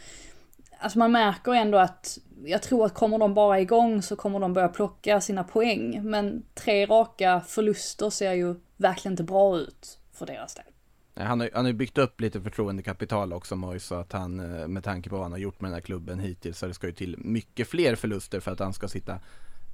[0.78, 2.18] Alltså man märker ändå att...
[2.44, 6.10] Jag tror att kommer de bara igång så kommer de börja plocka sina poäng.
[6.10, 10.73] Men tre raka förluster ser ju verkligen inte bra ut för deras del.
[11.16, 14.68] Han har, han har ju byggt upp lite förtroendekapital också Moise, så att han eh,
[14.68, 16.86] med tanke på vad han har gjort med den här klubben hittills så det ska
[16.86, 19.18] ju till mycket fler förluster för att han ska sitta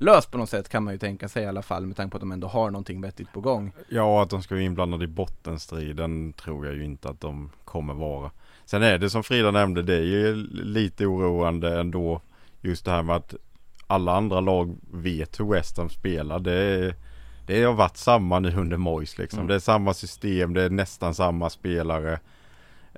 [0.01, 2.16] löst på något sätt kan man ju tänka sig i alla fall med tanke på
[2.16, 3.72] att de ändå har någonting vettigt på gång.
[3.88, 7.95] Ja, att de ska vara inblandade i bottenstriden tror jag ju inte att de kommer
[7.95, 8.30] vara.
[8.64, 12.20] Sen är det som Frida nämnde, det är ju lite oroande ändå.
[12.61, 13.34] Just det här med att
[13.86, 16.38] alla andra lag vet hur West Ham spelar.
[16.38, 16.95] Det, är,
[17.51, 19.38] det har varit samma nu under Moyes liksom.
[19.38, 19.48] Mm.
[19.48, 22.20] Det är samma system, det är nästan samma spelare.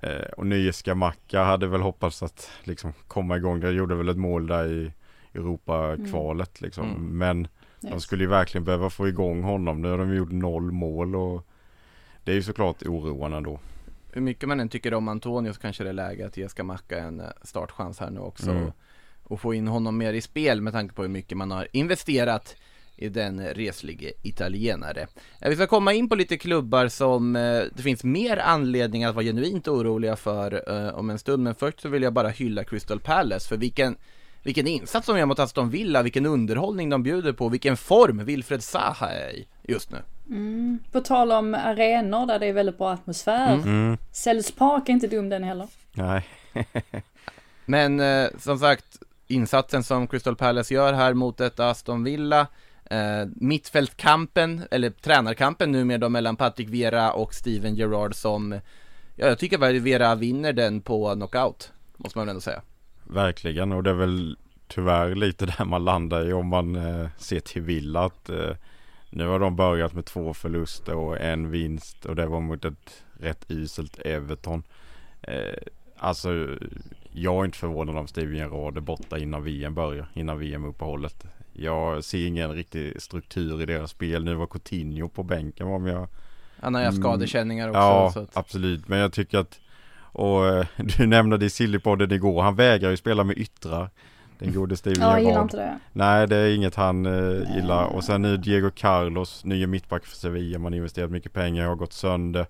[0.03, 3.61] Eh, och nye Skamacka hade väl hoppats att liksom komma igång.
[3.61, 4.92] Det gjorde väl ett mål där i
[5.34, 6.90] Europa-kvalet liksom.
[6.90, 7.18] Mm.
[7.18, 7.48] Men
[7.80, 9.82] de skulle ju verkligen behöva få igång honom.
[9.82, 11.46] Nu har de gjort noll mål och
[12.24, 13.61] det är ju såklart oroande då.
[14.12, 16.98] Hur mycket man än tycker om Antonio så kanske det är läge att ge Skamacka
[16.98, 18.72] en eh, startchans här nu också Mm.
[19.22, 22.57] och, få in honom mer i spel med tanke på hur mycket man har investerat
[22.97, 25.07] den reslige italienare.
[25.40, 29.14] Eh, Vi ska komma in på lite klubbar som eh, det finns mer anledning att
[29.14, 32.64] vara genuint oroliga för eh, om en stund, men först så vill jag bara hylla
[32.64, 33.97] Crystal Palace för vilken
[34.45, 38.62] vilken insats de gör mot Aston Villa, vilken underhållning de bjuder på, vilken form Wilfred
[38.62, 39.99] Zaha är i just nu.
[40.93, 43.55] På tal om arenor där det är väldigt bra atmosfär.
[43.55, 43.97] Mm.
[44.12, 45.66] Selhurst Park är inte dum den heller.
[45.93, 46.24] Nej.
[47.64, 52.47] Men eh, som sagt, insatsen som Crystal Palace gör här mot detta Aston Villa
[52.93, 58.61] eh, Mittfältkampen, eller tränarkampen numera då mellan Patrick Vera och Steven Gerrard som
[59.16, 62.62] Ja, jag tycker väl Vera vinner den på knockout Måste man väl ändå säga
[63.05, 64.36] Verkligen och det är väl
[64.68, 68.57] tyvärr lite där man landar i om man eh, ser till Villa att eh,
[69.11, 73.05] nu har de börjat med två förluster och en vinst och det var mot ett
[73.20, 74.62] rätt uselt Everton.
[75.22, 75.59] Eh,
[75.97, 76.57] alltså
[77.12, 81.26] jag är inte förvånad om Steven Gerrard är borta innan VM börjar, innan VM-uppehållet.
[81.53, 84.24] Jag ser ingen riktig struktur i deras spel.
[84.24, 86.09] Nu var Coutinho på bänken om jag
[86.61, 87.11] Han har ju haft Mm.
[87.11, 88.88] skadekänningar också Ja, så att, absolut.
[88.88, 89.61] Men jag tycker att
[90.14, 92.42] och eh, du nämnde det i Sillypodden igår.
[92.42, 93.90] Han vägrar ju spela med yttrar.
[94.38, 95.78] Den gode Steven Ja, jag gillar inte det.
[95.92, 97.84] Nej, det är inget han eh, gillar.
[97.84, 100.59] Och sen nu Diego Carlos, nya mittback för Sevilla.
[100.59, 102.46] Man har investerat mycket pengar, har gått sönder.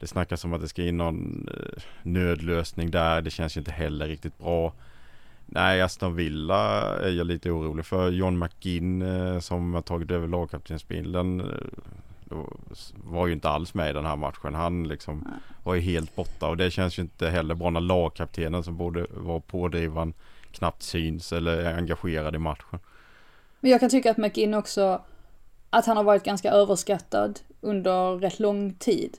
[0.00, 3.22] Det snackas om att det ska in någon eh, nödlösning där.
[3.22, 4.72] Det känns ju inte heller riktigt bra.
[5.52, 8.10] Nej, Aston Villa är jag lite orolig för.
[8.10, 11.40] John McGinn eh, som har tagit över lagkaptensbindeln.
[11.40, 11.46] Eh,
[12.94, 14.54] var ju inte alls med i den här matchen.
[14.54, 15.28] Han liksom
[15.64, 19.06] var ju helt borta och det känns ju inte heller bra när lagkaptenen som borde
[19.10, 20.12] vara pådrivaren
[20.52, 22.78] knappt syns eller är engagerad i matchen.
[23.60, 25.02] Men jag kan tycka att McInn också,
[25.70, 29.18] att han har varit ganska överskattad under rätt lång tid.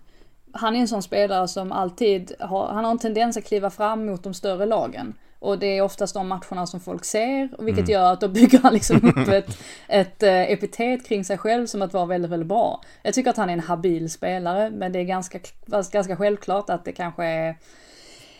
[0.53, 4.05] Han är en sån spelare som alltid har, han har en tendens att kliva fram
[4.05, 5.13] mot de större lagen.
[5.41, 8.73] Och det är oftast de matcherna som folk ser, vilket gör att då bygger han
[8.73, 12.81] liksom upp ett, ett eh, epitet kring sig själv som att vara väldigt, väldigt bra.
[13.03, 15.39] Jag tycker att han är en habil spelare, men det är ganska,
[15.91, 17.55] ganska självklart att det kanske är,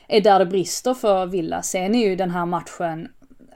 [0.08, 1.62] är där det brister för Villa.
[1.62, 3.08] Sen är ju den här matchen,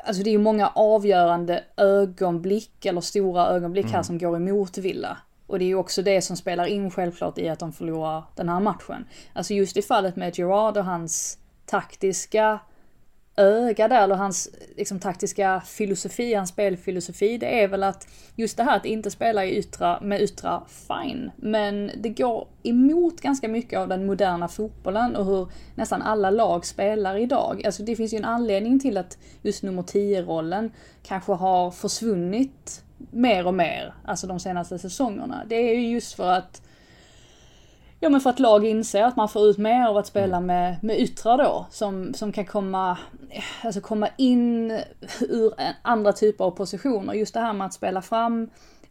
[0.06, 5.18] alltså det är ju många avgörande ögonblick eller stora ögonblick här som går emot Villa.
[5.48, 8.50] Och det är ju också det som spelar in självklart i att de förlorar den
[8.50, 9.08] här matchen.
[9.34, 12.60] Alltså just i fallet med Gerard och hans taktiska
[13.38, 18.64] öga där, eller hans liksom, taktiska filosofi, hans spelfilosofi, det är väl att just det
[18.64, 21.32] här att inte spela i yttra, med yttra, fine.
[21.36, 26.66] Men det går emot ganska mycket av den moderna fotbollen och hur nästan alla lag
[26.66, 27.66] spelar idag.
[27.66, 30.72] Alltså det finns ju en anledning till att just nummer 10-rollen
[31.04, 35.44] kanske har försvunnit mer och mer, alltså de senaste säsongerna.
[35.48, 36.62] Det är ju just för att
[38.06, 40.84] Ja men för att lag inser att man får ut mer av att spela med,
[40.84, 41.66] med yttrar då.
[41.70, 42.98] Som, som kan komma,
[43.64, 44.72] alltså komma in
[45.30, 47.14] ur en- andra typer av positioner.
[47.14, 48.50] Just det här med att spela fram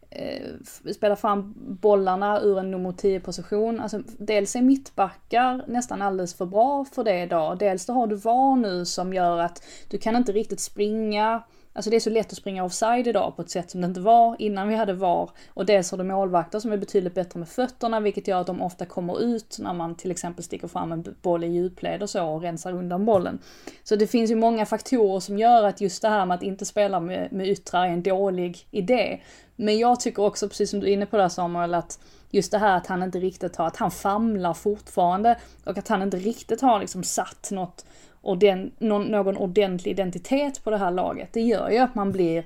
[0.09, 3.79] eh, spela fram bollarna ur en nummer 10 position.
[3.79, 7.57] Alltså, dels är mittbackar nästan alldeles för bra för det idag.
[7.59, 11.41] Dels då har du VAR nu som gör att du kan inte riktigt springa
[11.75, 13.99] Alltså det är så lätt att springa offside idag på ett sätt som det inte
[13.99, 15.29] var innan vi hade VAR.
[15.53, 18.61] Och dels har du målvakter som är betydligt bättre med fötterna vilket gör att de
[18.61, 22.25] ofta kommer ut när man till exempel sticker fram en boll i djupled och så
[22.25, 23.39] och rensar undan bollen.
[23.83, 26.65] Så det finns ju många faktorer som gör att just det här med att inte
[26.65, 29.19] spela med, med yttrar är en dålig idé.
[29.55, 31.99] Men jag tycker också, precis som du är inne på där Samuel, att
[32.29, 36.01] just det här att han inte riktigt har, att han famlar fortfarande och att han
[36.01, 37.85] inte riktigt har liksom satt något
[38.25, 41.29] orden, någon, någon ordentlig identitet på det här laget.
[41.33, 42.45] Det gör ju att man blir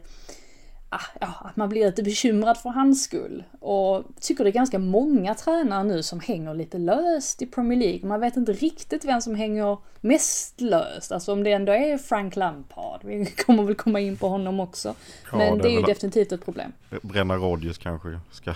[0.89, 3.43] ah, ja, att man blir lite bekymrad för hans skull.
[3.59, 8.07] Och tycker det är ganska många tränare nu som hänger lite löst i Premier League.
[8.07, 11.11] Man vet inte riktigt vem som hänger mest löst.
[11.11, 12.99] Alltså om det ändå är Frank Lampard.
[13.03, 14.95] Vi kommer väl komma in på honom också.
[15.31, 16.71] Ja, Men det, det är ju definitivt ett problem.
[17.01, 18.53] Bränna Rodgers kanske ska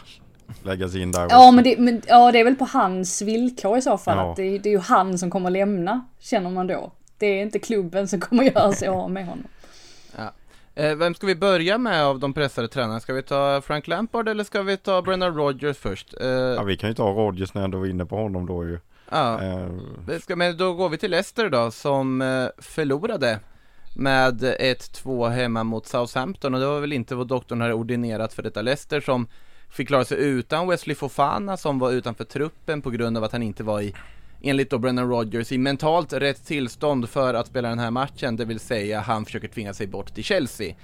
[0.63, 1.27] läggas in där.
[1.29, 4.17] Ja men, det, men ja, det är väl på hans villkor i så fall.
[4.17, 4.31] Ja.
[4.31, 6.91] Att det, det är ju han som kommer lämna, känner man då.
[7.23, 9.47] Det är inte klubben som kommer göra sig av med honom.
[10.17, 10.33] Ja.
[10.75, 12.99] Eh, vem ska vi börja med av de pressade tränarna?
[12.99, 16.13] Ska vi ta Frank Lampard eller ska vi ta Brennan Rodgers först?
[16.21, 18.79] Eh, ja vi kan ju ta Rodgers när ändå var inne på honom då ju.
[19.09, 20.19] Ja, eh.
[20.19, 23.39] ska, men då går vi till Leicester då som eh, förlorade
[23.95, 28.43] med 1-2 hemma mot Southampton och det var väl inte vad doktorn hade ordinerat för
[28.43, 29.27] detta Leicester som
[29.69, 33.43] fick klara sig utan Wesley Fofana som var utanför truppen på grund av att han
[33.43, 33.95] inte var i
[34.43, 38.45] enligt då Brennan Rodgers i mentalt rätt tillstånd för att spela den här matchen, det
[38.45, 40.75] vill säga han försöker tvinga sig bort till Chelsea.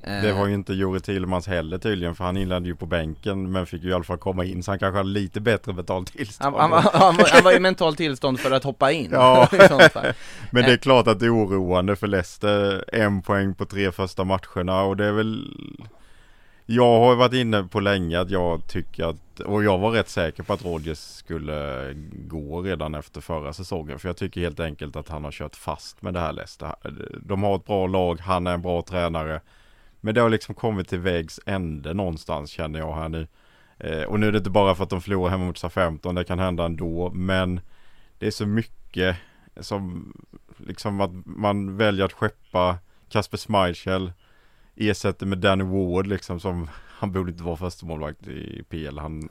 [0.00, 3.66] Det var ju inte Jure Tillemans heller tydligen för han inledde ju på bänken men
[3.66, 6.56] fick ju i alla fall komma in så han kanske hade lite bättre betalt tillstånd.
[6.56, 9.08] Han, han, han, han var i mentalt tillstånd för att hoppa in.
[9.12, 9.48] Ja,
[10.50, 12.84] men det är klart att det är oroande för Leicester.
[12.92, 15.44] En poäng på tre första matcherna och det är väl
[16.66, 20.42] jag har varit inne på länge att jag tycker att, och jag var rätt säker
[20.42, 23.98] på att Rodgers skulle gå redan efter förra säsongen.
[23.98, 26.74] För jag tycker helt enkelt att han har kört fast med det här Leicester.
[27.22, 29.40] De har ett bra lag, han är en bra tränare.
[30.00, 33.26] Men det har liksom kommit till vägs ände någonstans känner jag här nu.
[33.78, 36.24] Eh, och nu är det inte bara för att de förlorar hemma mot SA-15, det
[36.24, 37.10] kan hända ändå.
[37.14, 37.60] Men
[38.18, 39.16] det är så mycket
[39.60, 40.12] som
[40.56, 44.12] liksom att man väljer att skeppa Kasper Schmeichel
[44.76, 46.68] ersätter med Danny Ward liksom som
[46.98, 48.98] han borde inte vara första målvakt i PL.
[48.98, 49.28] Han...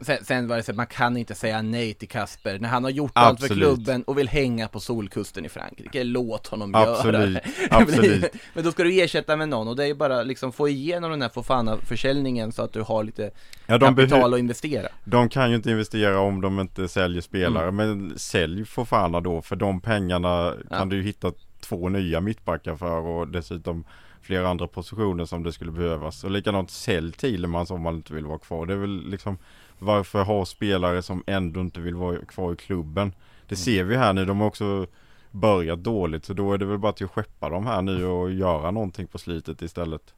[0.00, 2.84] Sen, sen var det så att man kan inte säga nej till Kasper när han
[2.84, 3.40] har gjort Absolut.
[3.42, 6.04] allt för klubben och vill hänga på solkusten i Frankrike.
[6.04, 7.20] Låt honom Absolut.
[7.20, 7.42] göra det.
[7.70, 8.32] Absolut.
[8.54, 11.10] Men då ska du ersätta med någon och det är ju bara liksom få igenom
[11.10, 13.30] den här Fofana-försäljningen så att du har lite
[13.66, 14.88] ja, kapital att investera.
[15.04, 17.76] De kan ju inte investera om de inte säljer spelare, mm.
[17.76, 20.78] men sälj Fofana då för de pengarna ja.
[20.78, 23.84] kan du ju hitta två nya mittbackar för och dessutom
[24.28, 26.24] flera andra positioner som det skulle behövas.
[26.24, 28.66] Och likadant sälj Thielemans om man inte vill vara kvar.
[28.66, 29.38] Det är väl liksom
[29.78, 33.12] varför ha spelare som ändå inte vill vara kvar i klubben.
[33.46, 33.64] Det mm.
[33.64, 34.24] ser vi här nu.
[34.24, 34.86] De har också
[35.30, 38.30] börjat dåligt så då är det väl bara till att skeppa dem här nu och
[38.30, 40.14] göra någonting på slutet istället.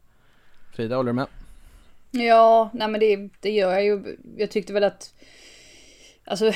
[0.73, 1.27] Frida, håller du med?
[2.11, 4.17] Ja, nej men det, det gör jag ju.
[4.37, 5.15] Jag tyckte väl att
[6.25, 6.53] Alltså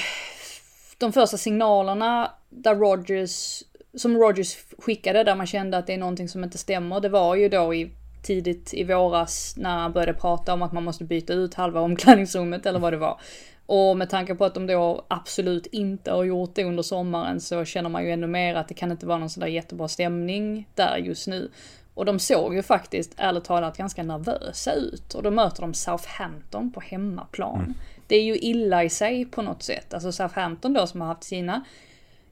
[0.99, 3.63] de första signalerna där Rogers
[3.97, 7.01] som Rogers skickade där man kände att det är någonting som inte stämmer.
[7.01, 7.91] Det var ju då i
[8.23, 12.67] tidigt i våras när han började prata om att man måste byta ut halva omklädningsrummet
[12.67, 13.21] eller vad det var.
[13.67, 17.65] Och med tanke på att de då absolut inte har gjort det under sommaren så
[17.65, 20.69] känner man ju ännu mer att det kan inte vara någon sån där jättebra stämning
[20.75, 21.51] där just nu.
[21.95, 25.15] Och de såg ju faktiskt, ärligt talat, ganska nervösa ut.
[25.15, 27.59] Och då möter de Southampton på hemmaplan.
[27.59, 27.75] Mm.
[28.07, 29.95] Det är ju illa i sig på något sätt.
[29.95, 31.65] Alltså Southampton då som har haft sina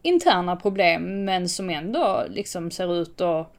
[0.02, 3.52] interna problem men som ändå liksom ser ut att,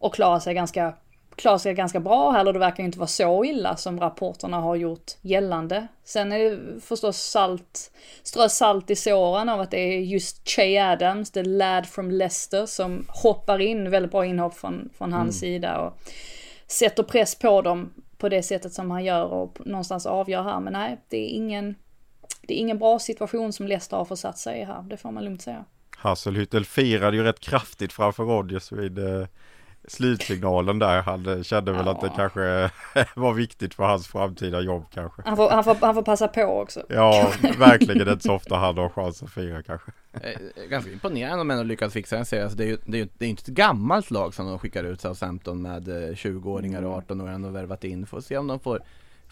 [0.00, 0.94] att klara sig ganska
[1.36, 4.76] klarar sig ganska bra här, eller det verkar inte vara så illa som rapporterna har
[4.76, 5.86] gjort gällande.
[6.04, 7.90] Sen är det förstås salt,
[8.22, 12.66] strö salt i såren av att det är just Che Adams, the lad from Leicester,
[12.66, 15.52] som hoppar in, väldigt bra inhopp från, från hans mm.
[15.52, 15.98] sida och
[16.66, 20.60] sätter press på dem på det sättet som han gör och någonstans avgör här.
[20.60, 21.74] Men nej, det är ingen,
[22.42, 25.24] det är ingen bra situation som Leicester har försatt sig i här, det får man
[25.24, 25.64] lugnt säga.
[25.96, 29.26] Hasselhüttel firade ju rätt kraftigt framför Rodgers vid eh,
[29.88, 31.02] slutsignalen där.
[31.02, 31.92] Han kände väl ja.
[31.92, 32.70] att det kanske
[33.20, 35.22] var viktigt för hans framtida jobb kanske.
[35.24, 36.82] Han får, han får, han får passa på också.
[36.88, 38.08] Ja, verkligen.
[38.08, 39.92] Inte så ofta han har chans att fira kanske.
[40.12, 42.42] Eh, ganska imponerande om ändå lyckats fixa en serie.
[42.42, 44.84] Alltså det är ju det är, det är inte ett gammalt lag som de skickar
[44.84, 48.06] ut Southampton med 20-åringar eh, och 18-åringar och värvat in.
[48.06, 48.80] Får se om de får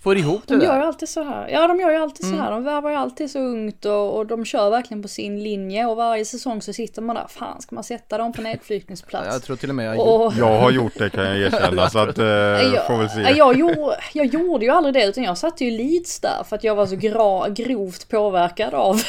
[0.02, 1.48] får ihop det De gör alltid så här.
[1.48, 2.38] Ja, de gör ju alltid Mm.
[2.38, 2.50] så här.
[2.50, 5.96] De värvar ju alltid så ungt och, och de kör verkligen på sin linje och
[5.96, 7.26] varje säsong så sitter man där.
[7.28, 9.26] Fan, ska man sätta dem på nedflyttningsplats?
[9.32, 11.90] Jag tror till och med jag har och, Jag har gjort det kan jag erkänna
[11.90, 13.20] så att eh, jag, får väl se.
[13.36, 16.64] jag, gjorde, jag gjorde ju aldrig det utan jag satte ju Leeds där för att
[16.64, 19.00] jag var så gra, grovt påverkad av,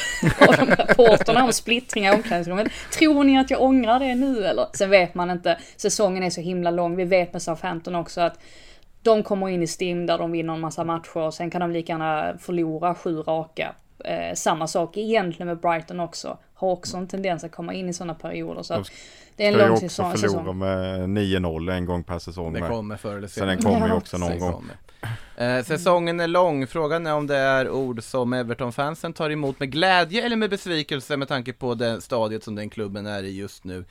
[0.48, 2.68] av de rapporterna om splittringar i omklädningsrummet.
[2.98, 4.66] Tror ni att jag ångrar det nu eller?
[4.72, 5.58] Sen vet man inte.
[5.76, 6.96] Säsongen är så himla lång.
[6.96, 8.38] Vi vet med Southampton också att
[9.04, 11.70] de kommer in i stim där de vinner en massa matcher och sen kan de
[11.70, 13.74] lika gärna förlora sju raka.
[14.04, 16.38] Eh, samma sak egentligen med Brighton också.
[16.54, 18.62] Har också en tendens att komma in i sådana perioder.
[18.62, 18.90] Så att
[19.36, 20.12] det är en Ska ju lång också säsong.
[20.12, 20.58] förlora säsong.
[20.58, 22.52] med 9-0 en gång per säsong.
[22.52, 23.50] Det kommer förr eller senare.
[23.50, 24.64] den kommer ju också någon gång.
[25.36, 29.72] Eh, säsongen är lång, frågan är om det är ord som Everton-fansen tar emot med
[29.72, 33.64] glädje eller med besvikelse med tanke på det stadiet som den klubben är i just
[33.64, 33.84] nu.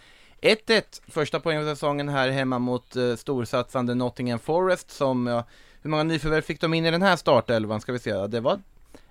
[0.44, 5.44] 1-1, första poängen för säsongen här hemma mot eh, storsatsande Nottingham Forest som, ja,
[5.82, 8.40] hur många nyförvärv fick de in i den här startelvan ska vi se, ja, det
[8.40, 8.60] var,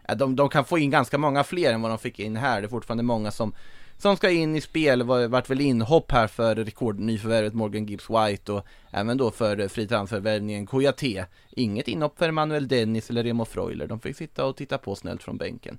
[0.09, 2.61] ja, de, de kan få in ganska många fler än vad de fick in här,
[2.61, 3.55] det är fortfarande många som
[3.99, 8.53] som ska in i spel, var, vart väl inhopp här för rekordnyförvärvet Morgan Gibbs White
[8.53, 11.24] och även då för eh, fri transfervärvningen Kouyaté.
[11.51, 15.22] Inget inhopp för Manuel Dennis eller Remo Freuler, de fick sitta och titta på snällt
[15.22, 15.78] från bänken.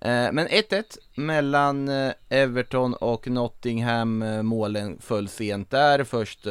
[0.00, 0.84] Eh, Men 1-1
[1.14, 6.46] mellan eh, Everton och Nottingham, Eh, målen föll sent där, först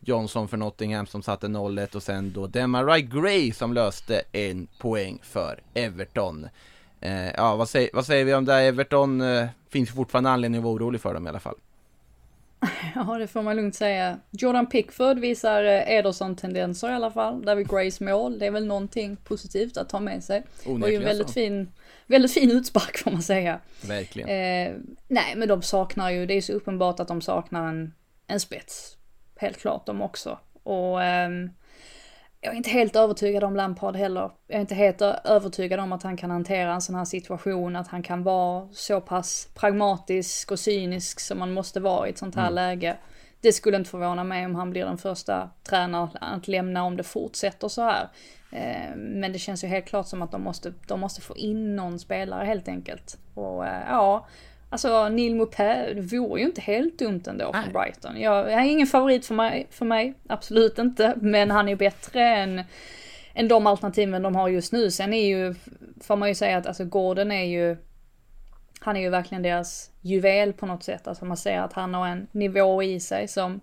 [0.00, 5.18] Johnson för Nottingham som satte 0-1 och sen då Demarai Gray som löste en poäng
[5.22, 6.48] för Everton.
[7.36, 8.52] Ja, vad säger, vad säger vi om det?
[8.52, 8.62] här?
[8.62, 9.22] Everton
[9.68, 11.54] finns fortfarande anledning att vara orolig för dem i alla fall.
[12.94, 14.18] Ja, det får man lugnt säga.
[14.30, 17.42] Jordan Pickford visar Ederson-tendenser i alla fall.
[17.44, 20.40] David Grays mål, det är väl någonting positivt att ta med sig.
[20.40, 21.32] Det var ju Onekligen väldigt så.
[21.32, 21.72] fin,
[22.10, 23.60] väldigt fin utspark får man säga.
[23.86, 24.28] Verkligen.
[24.28, 24.76] Eh,
[25.08, 27.94] nej, men de saknar ju, det är så uppenbart att de saknar en,
[28.26, 28.96] en spets.
[29.36, 30.38] Helt klart de också.
[30.62, 31.50] Och ehm,
[32.40, 34.30] jag är inte helt övertygad om Lampard heller.
[34.46, 37.88] Jag är inte helt övertygad om att han kan hantera en sån här situation, att
[37.88, 42.34] han kan vara så pass pragmatisk och cynisk som man måste vara i ett sånt
[42.34, 42.96] här läge.
[43.40, 47.02] Det skulle inte förvåna mig om han blir den första tränaren att lämna om det
[47.02, 48.08] fortsätter så här.
[48.50, 51.76] Eh, Men det känns ju helt klart som att de måste, de måste få in
[51.76, 53.18] någon spelare helt enkelt.
[53.34, 54.26] Och eh, ja,
[54.70, 57.72] alltså Neil det vore ju inte helt dumt ändå Nej.
[57.72, 58.20] Brighton.
[58.20, 61.14] Jag, jag är ingen favorit för mig, för mig, absolut inte.
[61.16, 62.62] Men han är bättre än,
[63.34, 64.90] än de alternativen de har just nu.
[64.90, 65.54] Sen är ju,
[66.00, 67.76] får man ju säga att alltså Gordon är ju,
[68.80, 71.08] han är ju verkligen deras juvel på något sätt.
[71.08, 73.60] Alltså man ser att han har en nivå i sig som,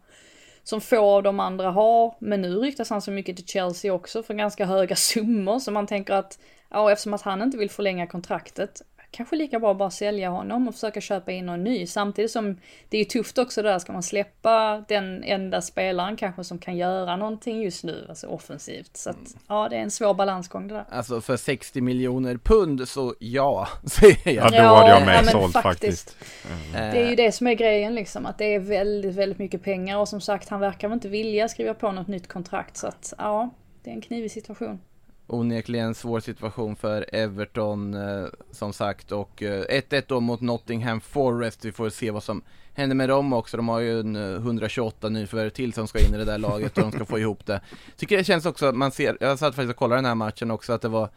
[0.68, 2.15] som få av de andra har.
[2.20, 5.59] Men nu ryktas han så mycket till Chelsea också för ganska höga summor.
[5.59, 6.39] Så man tänker att,
[6.70, 8.82] ja eftersom att han inte vill förlänga kontraktet,
[9.12, 11.88] kanske lika bra bara sälja honom och försöka köpa in någon ny.
[11.88, 12.58] Samtidigt som
[12.89, 16.78] det är ju tufft också där, ska man släppa den enda spelaren kanske som kan
[16.78, 18.97] göra någonting just nu, alltså offensivt.
[18.97, 20.86] Så att, ja, det är en svår balansgång det där.
[20.91, 24.51] Alltså för 60 miljoner pund så ja, säger Ja, jag.
[24.51, 26.12] då Ja, hade jag ja, med men sålt faktiskt.
[26.12, 26.76] faktiskt.
[26.76, 29.64] Eh, Det är ju det som är grejen liksom, att det är väldigt, väldigt mycket
[29.64, 32.78] pengar och som sagt, han verkar väl inte vilja skriva på något nytt kontrakt.
[32.78, 33.49] Så att, ja,
[33.84, 34.80] det är en knivig situation.
[35.28, 41.65] Onekligen svår situation för Everton eh, som sagt och eh, 1-1 då mot Nottingham Forest.
[41.65, 42.41] Vi får se vad som
[42.73, 43.57] händer med dem också.
[43.57, 46.78] De har ju en eh, 128 nyförvärv till som ska in i det där laget
[46.78, 47.61] och de ska få ihop det.
[47.97, 50.73] Tycker det känns också, man ser, jag satt faktiskt och kollade den här matchen också,
[50.73, 51.09] att det var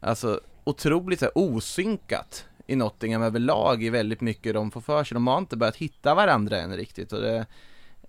[0.00, 5.14] alltså otroligt så här, osynkat i Nottingham överlag i väldigt mycket de får för sig.
[5.14, 7.46] De har inte börjat hitta varandra än riktigt och det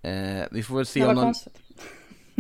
[0.02, 1.60] eh, vi får väl se om någon, konstigt.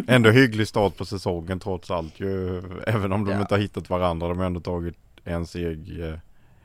[0.08, 2.62] Ändå hygglig start på säsongen trots allt ju.
[2.88, 3.42] Även om de Ja.
[3.42, 4.28] inte har hittat varandra.
[4.28, 6.14] De har ändå tagit en seg, eh,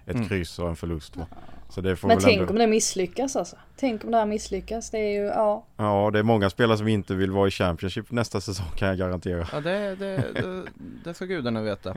[0.06, 0.28] ett Mm.
[0.28, 1.16] kryss och en förlust.
[1.16, 1.26] Va?
[1.68, 2.52] Så det får Men väl tänk ändå...
[2.52, 3.56] om det misslyckas alltså.
[3.76, 4.90] Tänk om det här misslyckas.
[4.90, 5.64] Det är ju, ja.
[5.76, 8.98] Ja, det är många spelare som inte vill vara i Championship nästa säsong kan jag
[8.98, 9.46] garantera.
[9.52, 10.62] Ja, det, det, det,
[11.04, 11.90] det ska gudarna veta.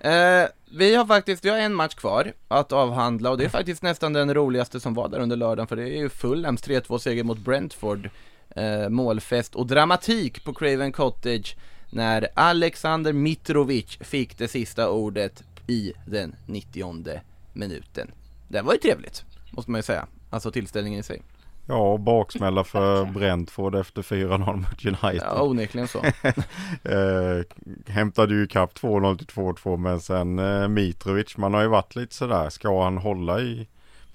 [0.00, 3.82] Eh, vi har faktiskt, vi har en match kvar att avhandla och det är faktiskt
[3.82, 7.24] nästan den roligaste som var där under lördagen för det är ju Fulhams 3-2 seger
[7.24, 8.10] mot Brentford.
[8.56, 11.56] Eh, målfest och dramatik på Craven Cottage
[11.90, 17.22] när Alexander Mitrovic fick det sista ordet i den 90
[17.52, 18.10] minuten.
[18.48, 20.06] Det var ju trevligt, måste man ju säga.
[20.30, 21.22] Alltså tillställningen i sig.
[21.66, 25.22] Ja, baksmälla för Brentford efter 4-0 mot United.
[25.26, 25.98] Ja, onekligen så.
[26.84, 27.42] eh,
[27.86, 32.14] hämtade ju ikapp 2-0 till 2-2 men sen eh, Mitrovic, man har ju varit lite
[32.14, 33.68] sådär, ska han hålla i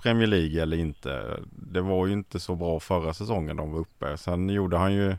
[0.05, 1.39] Premier League eller inte?
[1.51, 4.17] Det var ju inte så bra förra säsongen de var uppe.
[4.17, 5.15] Sen gjorde han ju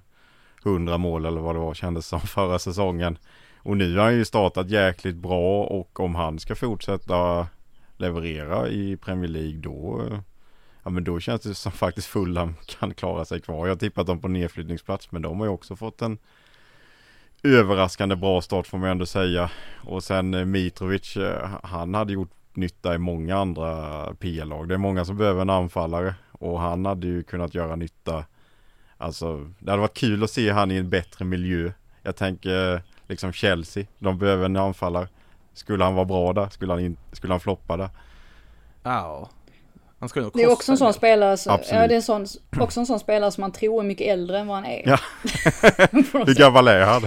[0.65, 3.19] 100 mål eller vad det var kändes som förra säsongen.
[3.59, 7.47] Och nu har han ju startat jäkligt bra och om han ska fortsätta
[7.97, 10.03] leverera i Premier League då
[10.83, 13.67] Ja men då känns det som faktiskt Fulham kan klara sig kvar.
[13.67, 16.19] Jag har tippat dem på nedflyttningsplats men de har ju också fått en
[17.43, 19.51] överraskande bra start får man ändå säga.
[19.85, 24.69] Och sen eh, Mitrovic, eh, han hade gjort nytta i många andra PL-lag.
[24.69, 28.25] Det är många som behöver en anfallare och han hade ju kunnat göra nytta.
[28.99, 31.73] Alltså, det hade varit kul att se han i en bättre miljö.
[32.03, 35.09] Jag tänker liksom Chelsea, de behöver en anfallare.
[35.55, 36.49] Skulle han vara bra där?
[36.49, 37.91] Skulle han, in, skulle han floppa där?
[38.83, 39.31] Ja.
[40.07, 42.27] Han skulle nog Det är också en sån spelare, som, ja, det är sån,
[42.61, 44.83] också en sån spelare som man tror är mycket äldre än vad han är.
[44.85, 44.99] Ja.
[46.27, 47.03] Hur gammal är han?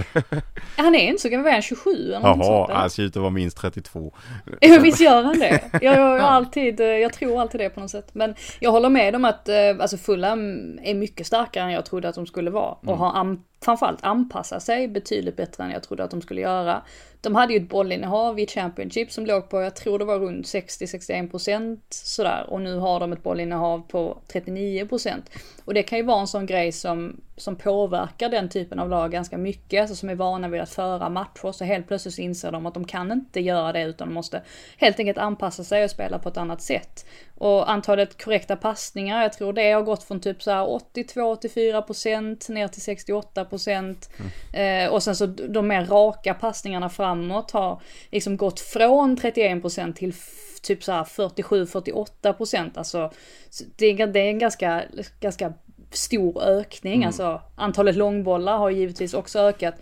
[0.76, 2.70] Han är inte så gammal, är han 27 eller något Jaha, sånt?
[2.78, 4.14] han ser ut att vara minst 32.
[4.60, 5.60] Ja visst gör han det.
[5.72, 8.08] Jag, jag, jag, alltid, eh, jag tror alltid det på något sätt.
[8.12, 12.08] Men jag håller med om att eh, alltså Fulham är mycket starkare än jag trodde
[12.08, 12.76] att de skulle vara.
[12.86, 16.82] Och har an, framförallt anpassa sig betydligt bättre än jag trodde att de skulle göra.
[17.20, 20.46] De hade ju ett bollinnehav i Championship som låg på, jag tror det var runt
[20.46, 22.46] 60-61% sådär.
[22.48, 25.22] Och nu har de ett bollinnehav på 39%.
[25.70, 29.12] Och det kan ju vara en sån grej som, som påverkar den typen av lag
[29.12, 29.80] ganska mycket.
[29.80, 31.52] Alltså som är vana vid att föra matcher.
[31.52, 34.42] Så helt plötsligt så inser de att de kan inte göra det utan de måste
[34.78, 37.06] helt enkelt anpassa sig och spela på ett annat sätt.
[37.34, 42.68] Och antalet korrekta passningar, jag tror det har gått från typ så här 82-84% ner
[42.68, 44.08] till 68%.
[44.52, 50.10] Eh, och sen så de mer raka passningarna framåt har liksom gått från 31% till
[50.10, 52.70] f- typ så här 47-48%.
[52.74, 53.10] Alltså
[53.50, 54.82] så det är, det är en ganska,
[55.20, 55.52] ganska
[55.90, 57.04] stor ökning.
[57.04, 59.74] Alltså antalet långbollar har givetvis också ökat.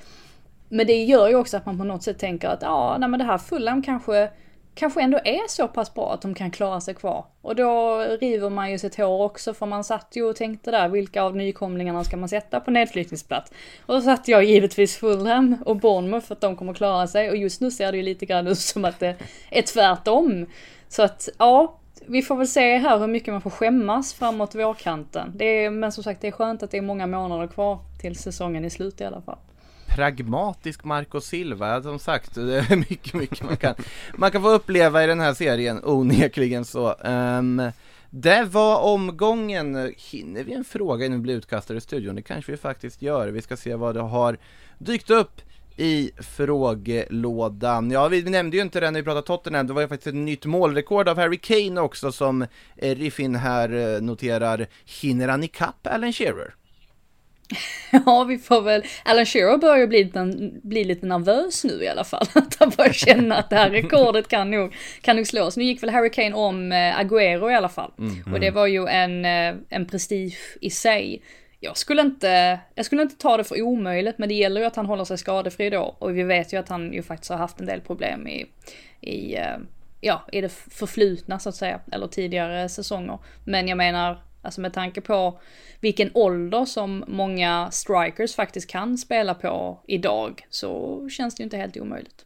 [0.68, 3.18] Men det gör ju också att man på något sätt tänker att ja, nej men
[3.18, 4.30] det här Fulham kanske,
[4.78, 7.24] kanske ändå är så pass bra att de kan klara sig kvar.
[7.42, 10.88] Och då river man ju sitt hår också för man satt ju och tänkte där
[10.88, 13.52] vilka av nykomlingarna ska man sätta på nedflyttningsplats.
[13.86, 17.36] Och då satte jag givetvis Fulham och Bournemouth för att de kommer klara sig och
[17.36, 19.14] just nu ser det ju lite grann ut som att det
[19.50, 20.46] är tvärtom.
[20.88, 25.32] Så att ja, vi får väl se här hur mycket man får skämmas framåt vårkanten.
[25.34, 28.16] Det är, men som sagt det är skönt att det är många månader kvar till
[28.16, 29.38] säsongen är slut i alla fall
[29.94, 33.74] pragmatisk Marco Silva, som sagt, det är mycket, mycket man kan,
[34.16, 36.94] man kan få uppleva i den här serien, onekligen så.
[36.94, 37.70] Um,
[38.10, 42.14] det var omgången, hinner vi en fråga innan vi blir utkastade i studion?
[42.14, 44.38] Det kanske vi faktiskt gör, vi ska se vad det har
[44.78, 45.40] dykt upp
[45.76, 47.90] i frågelådan.
[47.90, 50.14] Ja, vi nämnde ju inte det när vi pratade Tottenham, det var ju faktiskt ett
[50.14, 54.66] nytt målrekord av Harry Kane också som Riffin här eh, noterar.
[54.84, 56.54] Hinner han ikapp Alan Shearer?
[58.06, 58.82] Ja, vi får väl...
[59.04, 62.26] Alan Shearer börjar bli, lite- bli lite nervös nu i alla fall.
[62.34, 65.56] Att han börjar känna att det här rekordet kan nog, kan nog slås.
[65.56, 67.92] Nu gick väl Harry Kane om eh, Agüero i alla fall.
[68.32, 71.22] Och det var ju en, eh, en prestige i sig.
[71.60, 74.76] Jag skulle, inte, jag skulle inte ta det för omöjligt, men det gäller ju att
[74.76, 75.96] han håller sig skadefri då.
[75.98, 78.46] Och vi vet ju att han ju faktiskt har haft en del problem i,
[79.00, 79.56] i, eh,
[80.00, 83.18] ja, i det förflutna så att säga, eller tidigare säsonger.
[83.44, 85.40] Men jag menar, alltså med tanke på
[85.80, 91.56] vilken ålder som många strikers faktiskt kan spela på idag så känns det ju inte
[91.56, 92.24] helt omöjligt.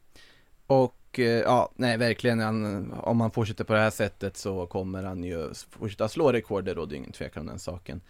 [0.67, 5.03] Och eh, ja, nej verkligen, han, om han fortsätter på det här sättet så kommer
[5.03, 8.01] han ju fortsätta slå rekord, det det ju ingen tvekan om den saken.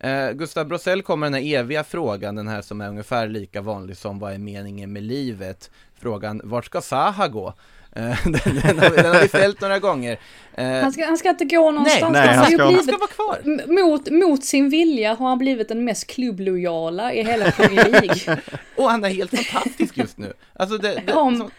[0.00, 3.96] Eh, Gustav Brosell kommer den här eviga frågan, den här som är ungefär lika vanlig
[3.96, 5.70] som vad är meningen med livet?
[5.94, 7.54] Frågan, vart ska Saha gå?
[7.96, 10.18] Eh, den, den, har, den har vi ställt några gånger.
[10.54, 12.12] Eh, Han ska, han ska inte gå någonstans.
[12.12, 13.66] nej, han, han ska- han blivit, ska vara kvar!
[13.84, 18.36] mot, mot sin vilja har han blivit den mest klubblojala i hela Premier League.
[18.76, 20.32] Och han är helt fantastisk just nu.
[20.52, 21.50] Alltså det, det, Om- som,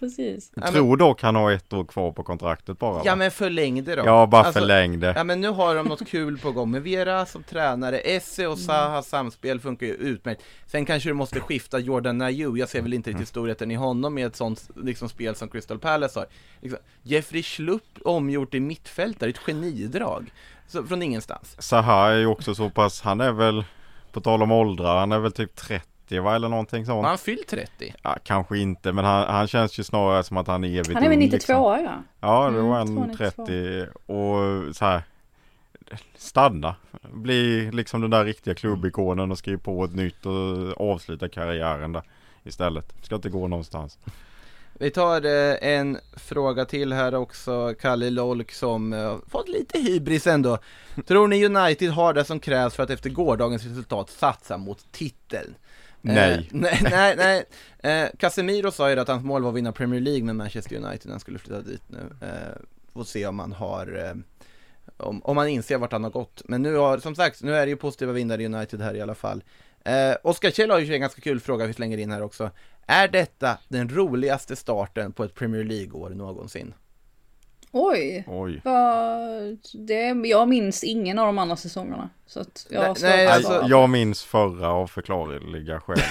[0.00, 0.52] Precis.
[0.54, 2.98] Ja, men- Tror dock han har ett år kvar på kontraktet bara.
[3.04, 3.16] ja va?
[3.16, 4.02] men förläng det då.
[4.06, 5.12] ja bara Alltså, förläng det.
[5.16, 8.58] Ja men nu har de något kul på gång med Vera som tränare, Esse och
[8.58, 10.42] Sahas samspel funkar ju utmärkt.
[10.66, 14.14] Sen kanske du måste skifta Jordan Nayu, jag ser väl inte riktigt storheten i honom
[14.14, 16.26] med ett sånt liksom, spel som Crystal Palace har.
[16.60, 20.32] Liksom, Jeffrey Schlupp omgjort i mittfältare, ett genidrag.
[20.66, 21.56] Så, från ingenstans.
[21.58, 23.64] Zaha är ju också så pass, han är väl,
[24.12, 25.86] på tal om åldrar, han är väl typ 30
[26.20, 27.06] va eller någonting Har sånt.
[27.06, 27.94] han fyllt 30?
[28.02, 31.02] Ja, kanske inte men han, han känns ju snarare som att han är evigt Han
[31.02, 32.02] är väl ung, 92 liksom.
[32.20, 32.42] ja.
[32.44, 35.02] Ja det Mm, var han en är 30 och så här
[36.16, 36.74] Stanna,
[37.12, 42.02] bli liksom den där riktiga klubbikonen och skriva på ett nytt och avsluta karriären där
[42.44, 42.92] istället.
[43.02, 43.98] Ska inte gå någonstans.
[44.78, 50.26] Vi tar eh, en fråga till här också, Kalle Lolk som eh, fått lite hybris
[50.26, 50.58] ändå.
[51.06, 55.54] Tror ni United har det som krävs för att efter gårdagens resultat satsa mot titeln?
[56.02, 56.32] Nej.
[56.32, 57.44] Eh, nej, nej, nej.
[58.02, 61.06] Eh, Casemiro sa ju att hans mål var att vinna Premier League med Manchester United
[61.06, 62.10] när han skulle flytta dit nu.
[62.20, 64.14] Eh, får se om han har, eh,
[64.96, 66.42] om, om han inser vart han har gått.
[66.44, 69.00] Men nu har, som sagt, nu är det ju positiva vindar i United här i
[69.00, 69.42] alla fall.
[69.84, 72.50] Eh, Oskar Kjell har ju en ganska kul fråga vi slänger in här också.
[72.86, 76.74] Är detta den roligaste starten på ett Premier League-år någonsin?
[77.72, 78.24] Oj.
[78.26, 78.60] Oj.
[78.64, 82.10] Vad, det, jag minns ingen av de andra säsongerna.
[82.26, 83.66] Så att jag Nej, nej, alltså-.
[83.68, 85.98] Jag minns förra av förklarliga skäl.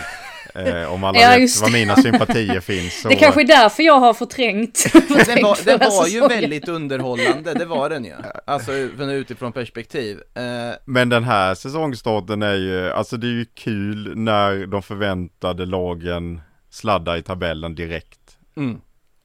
[0.56, 1.74] Eh, om alla Ja, vet var det.
[1.74, 2.94] mina sympatier finns.
[3.02, 4.78] Så, Det kanske är därför jag har förträngt.
[4.92, 8.14] Förträngt den var, förra var ju väldigt underhållande, det var den ju.
[8.46, 10.18] Alltså från utifrån perspektiv.
[10.36, 15.66] Eh, Men den här säsongstarten är ju, alltså det är ju kul när de förväntade
[15.66, 18.20] lagen sladdar i tabellen direkt.
[18.58, 18.82] mm.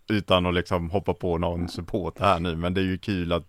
[0.09, 2.57] Utan att liksom hoppa på någon support här nu.
[2.57, 3.45] Men det är ju kul att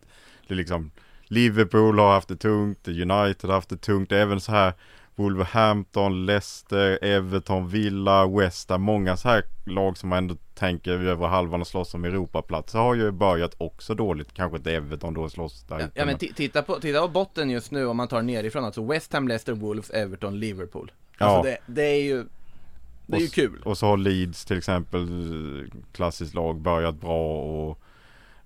[0.48, 0.92] det liksom
[1.24, 4.74] Liverpool har haft det tungt, United har haft det tungt, även så här
[5.16, 11.28] Wolverhampton, Leicester, Everton, Villa, West Ham, många så här lag som man ändå tänker över
[11.28, 14.34] halvan och slåss om Europaplatser har ju börjat också dåligt.
[14.34, 17.50] Kanske inte Everton då slåss där Ja, ja men ti- titta på, titta på botten
[17.50, 20.92] just nu om man tar nerifrån, alltså West Ham, Leicester, Wolves, Everton, Liverpool.
[21.18, 21.56] Alltså Ja.
[21.68, 22.26] det, det är ju,
[23.08, 23.62] det är ju kul.
[23.66, 25.10] Och så har Leeds till exempel,
[25.92, 27.80] klassiskt lag, börjat bra och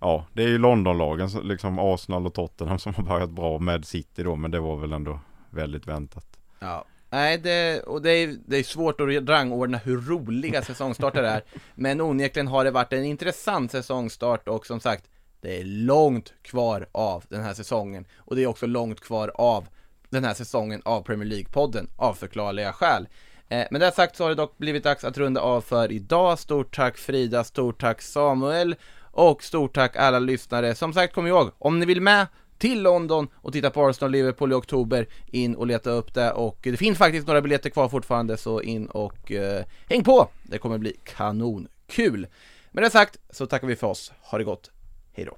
[0.03, 4.23] Ja, det är ju Londonlagen, liksom Arsenal och Tottenham som har börjat bra med City
[4.23, 6.25] då, men det var väl ändå väldigt väntat.
[6.59, 6.85] Ja.
[7.09, 11.43] Nej, det, och det är, det är svårt att rangordna hur roliga säsongstarter är.
[11.75, 15.09] Men onekligen har det varit en intressant säsongstart och som sagt,
[15.41, 18.05] det är långt kvar av den här säsongen.
[18.17, 19.67] Och det är också långt kvar av
[20.09, 23.07] den här säsongen av Premier League-podden, av förklarliga skäl.
[23.51, 26.39] Eh, Men det sagt så har det dock blivit dags att runda av för idag.
[26.39, 28.75] Stort tack Frida, stort tack Samuel
[29.11, 30.75] och stort tack alla lyssnare.
[30.75, 32.27] Som sagt, kom ihåg, om ni vill med
[32.57, 36.57] till London och titta på Arsenal Liverpool i oktober, in och leta upp det och
[36.61, 40.27] det finns faktiskt några biljetter kvar fortfarande så in och eh, häng på!
[40.43, 42.27] Det kommer bli kanonkul!
[42.71, 44.71] Med det sagt så tackar vi för oss, ha det gott,
[45.13, 45.37] hejdå!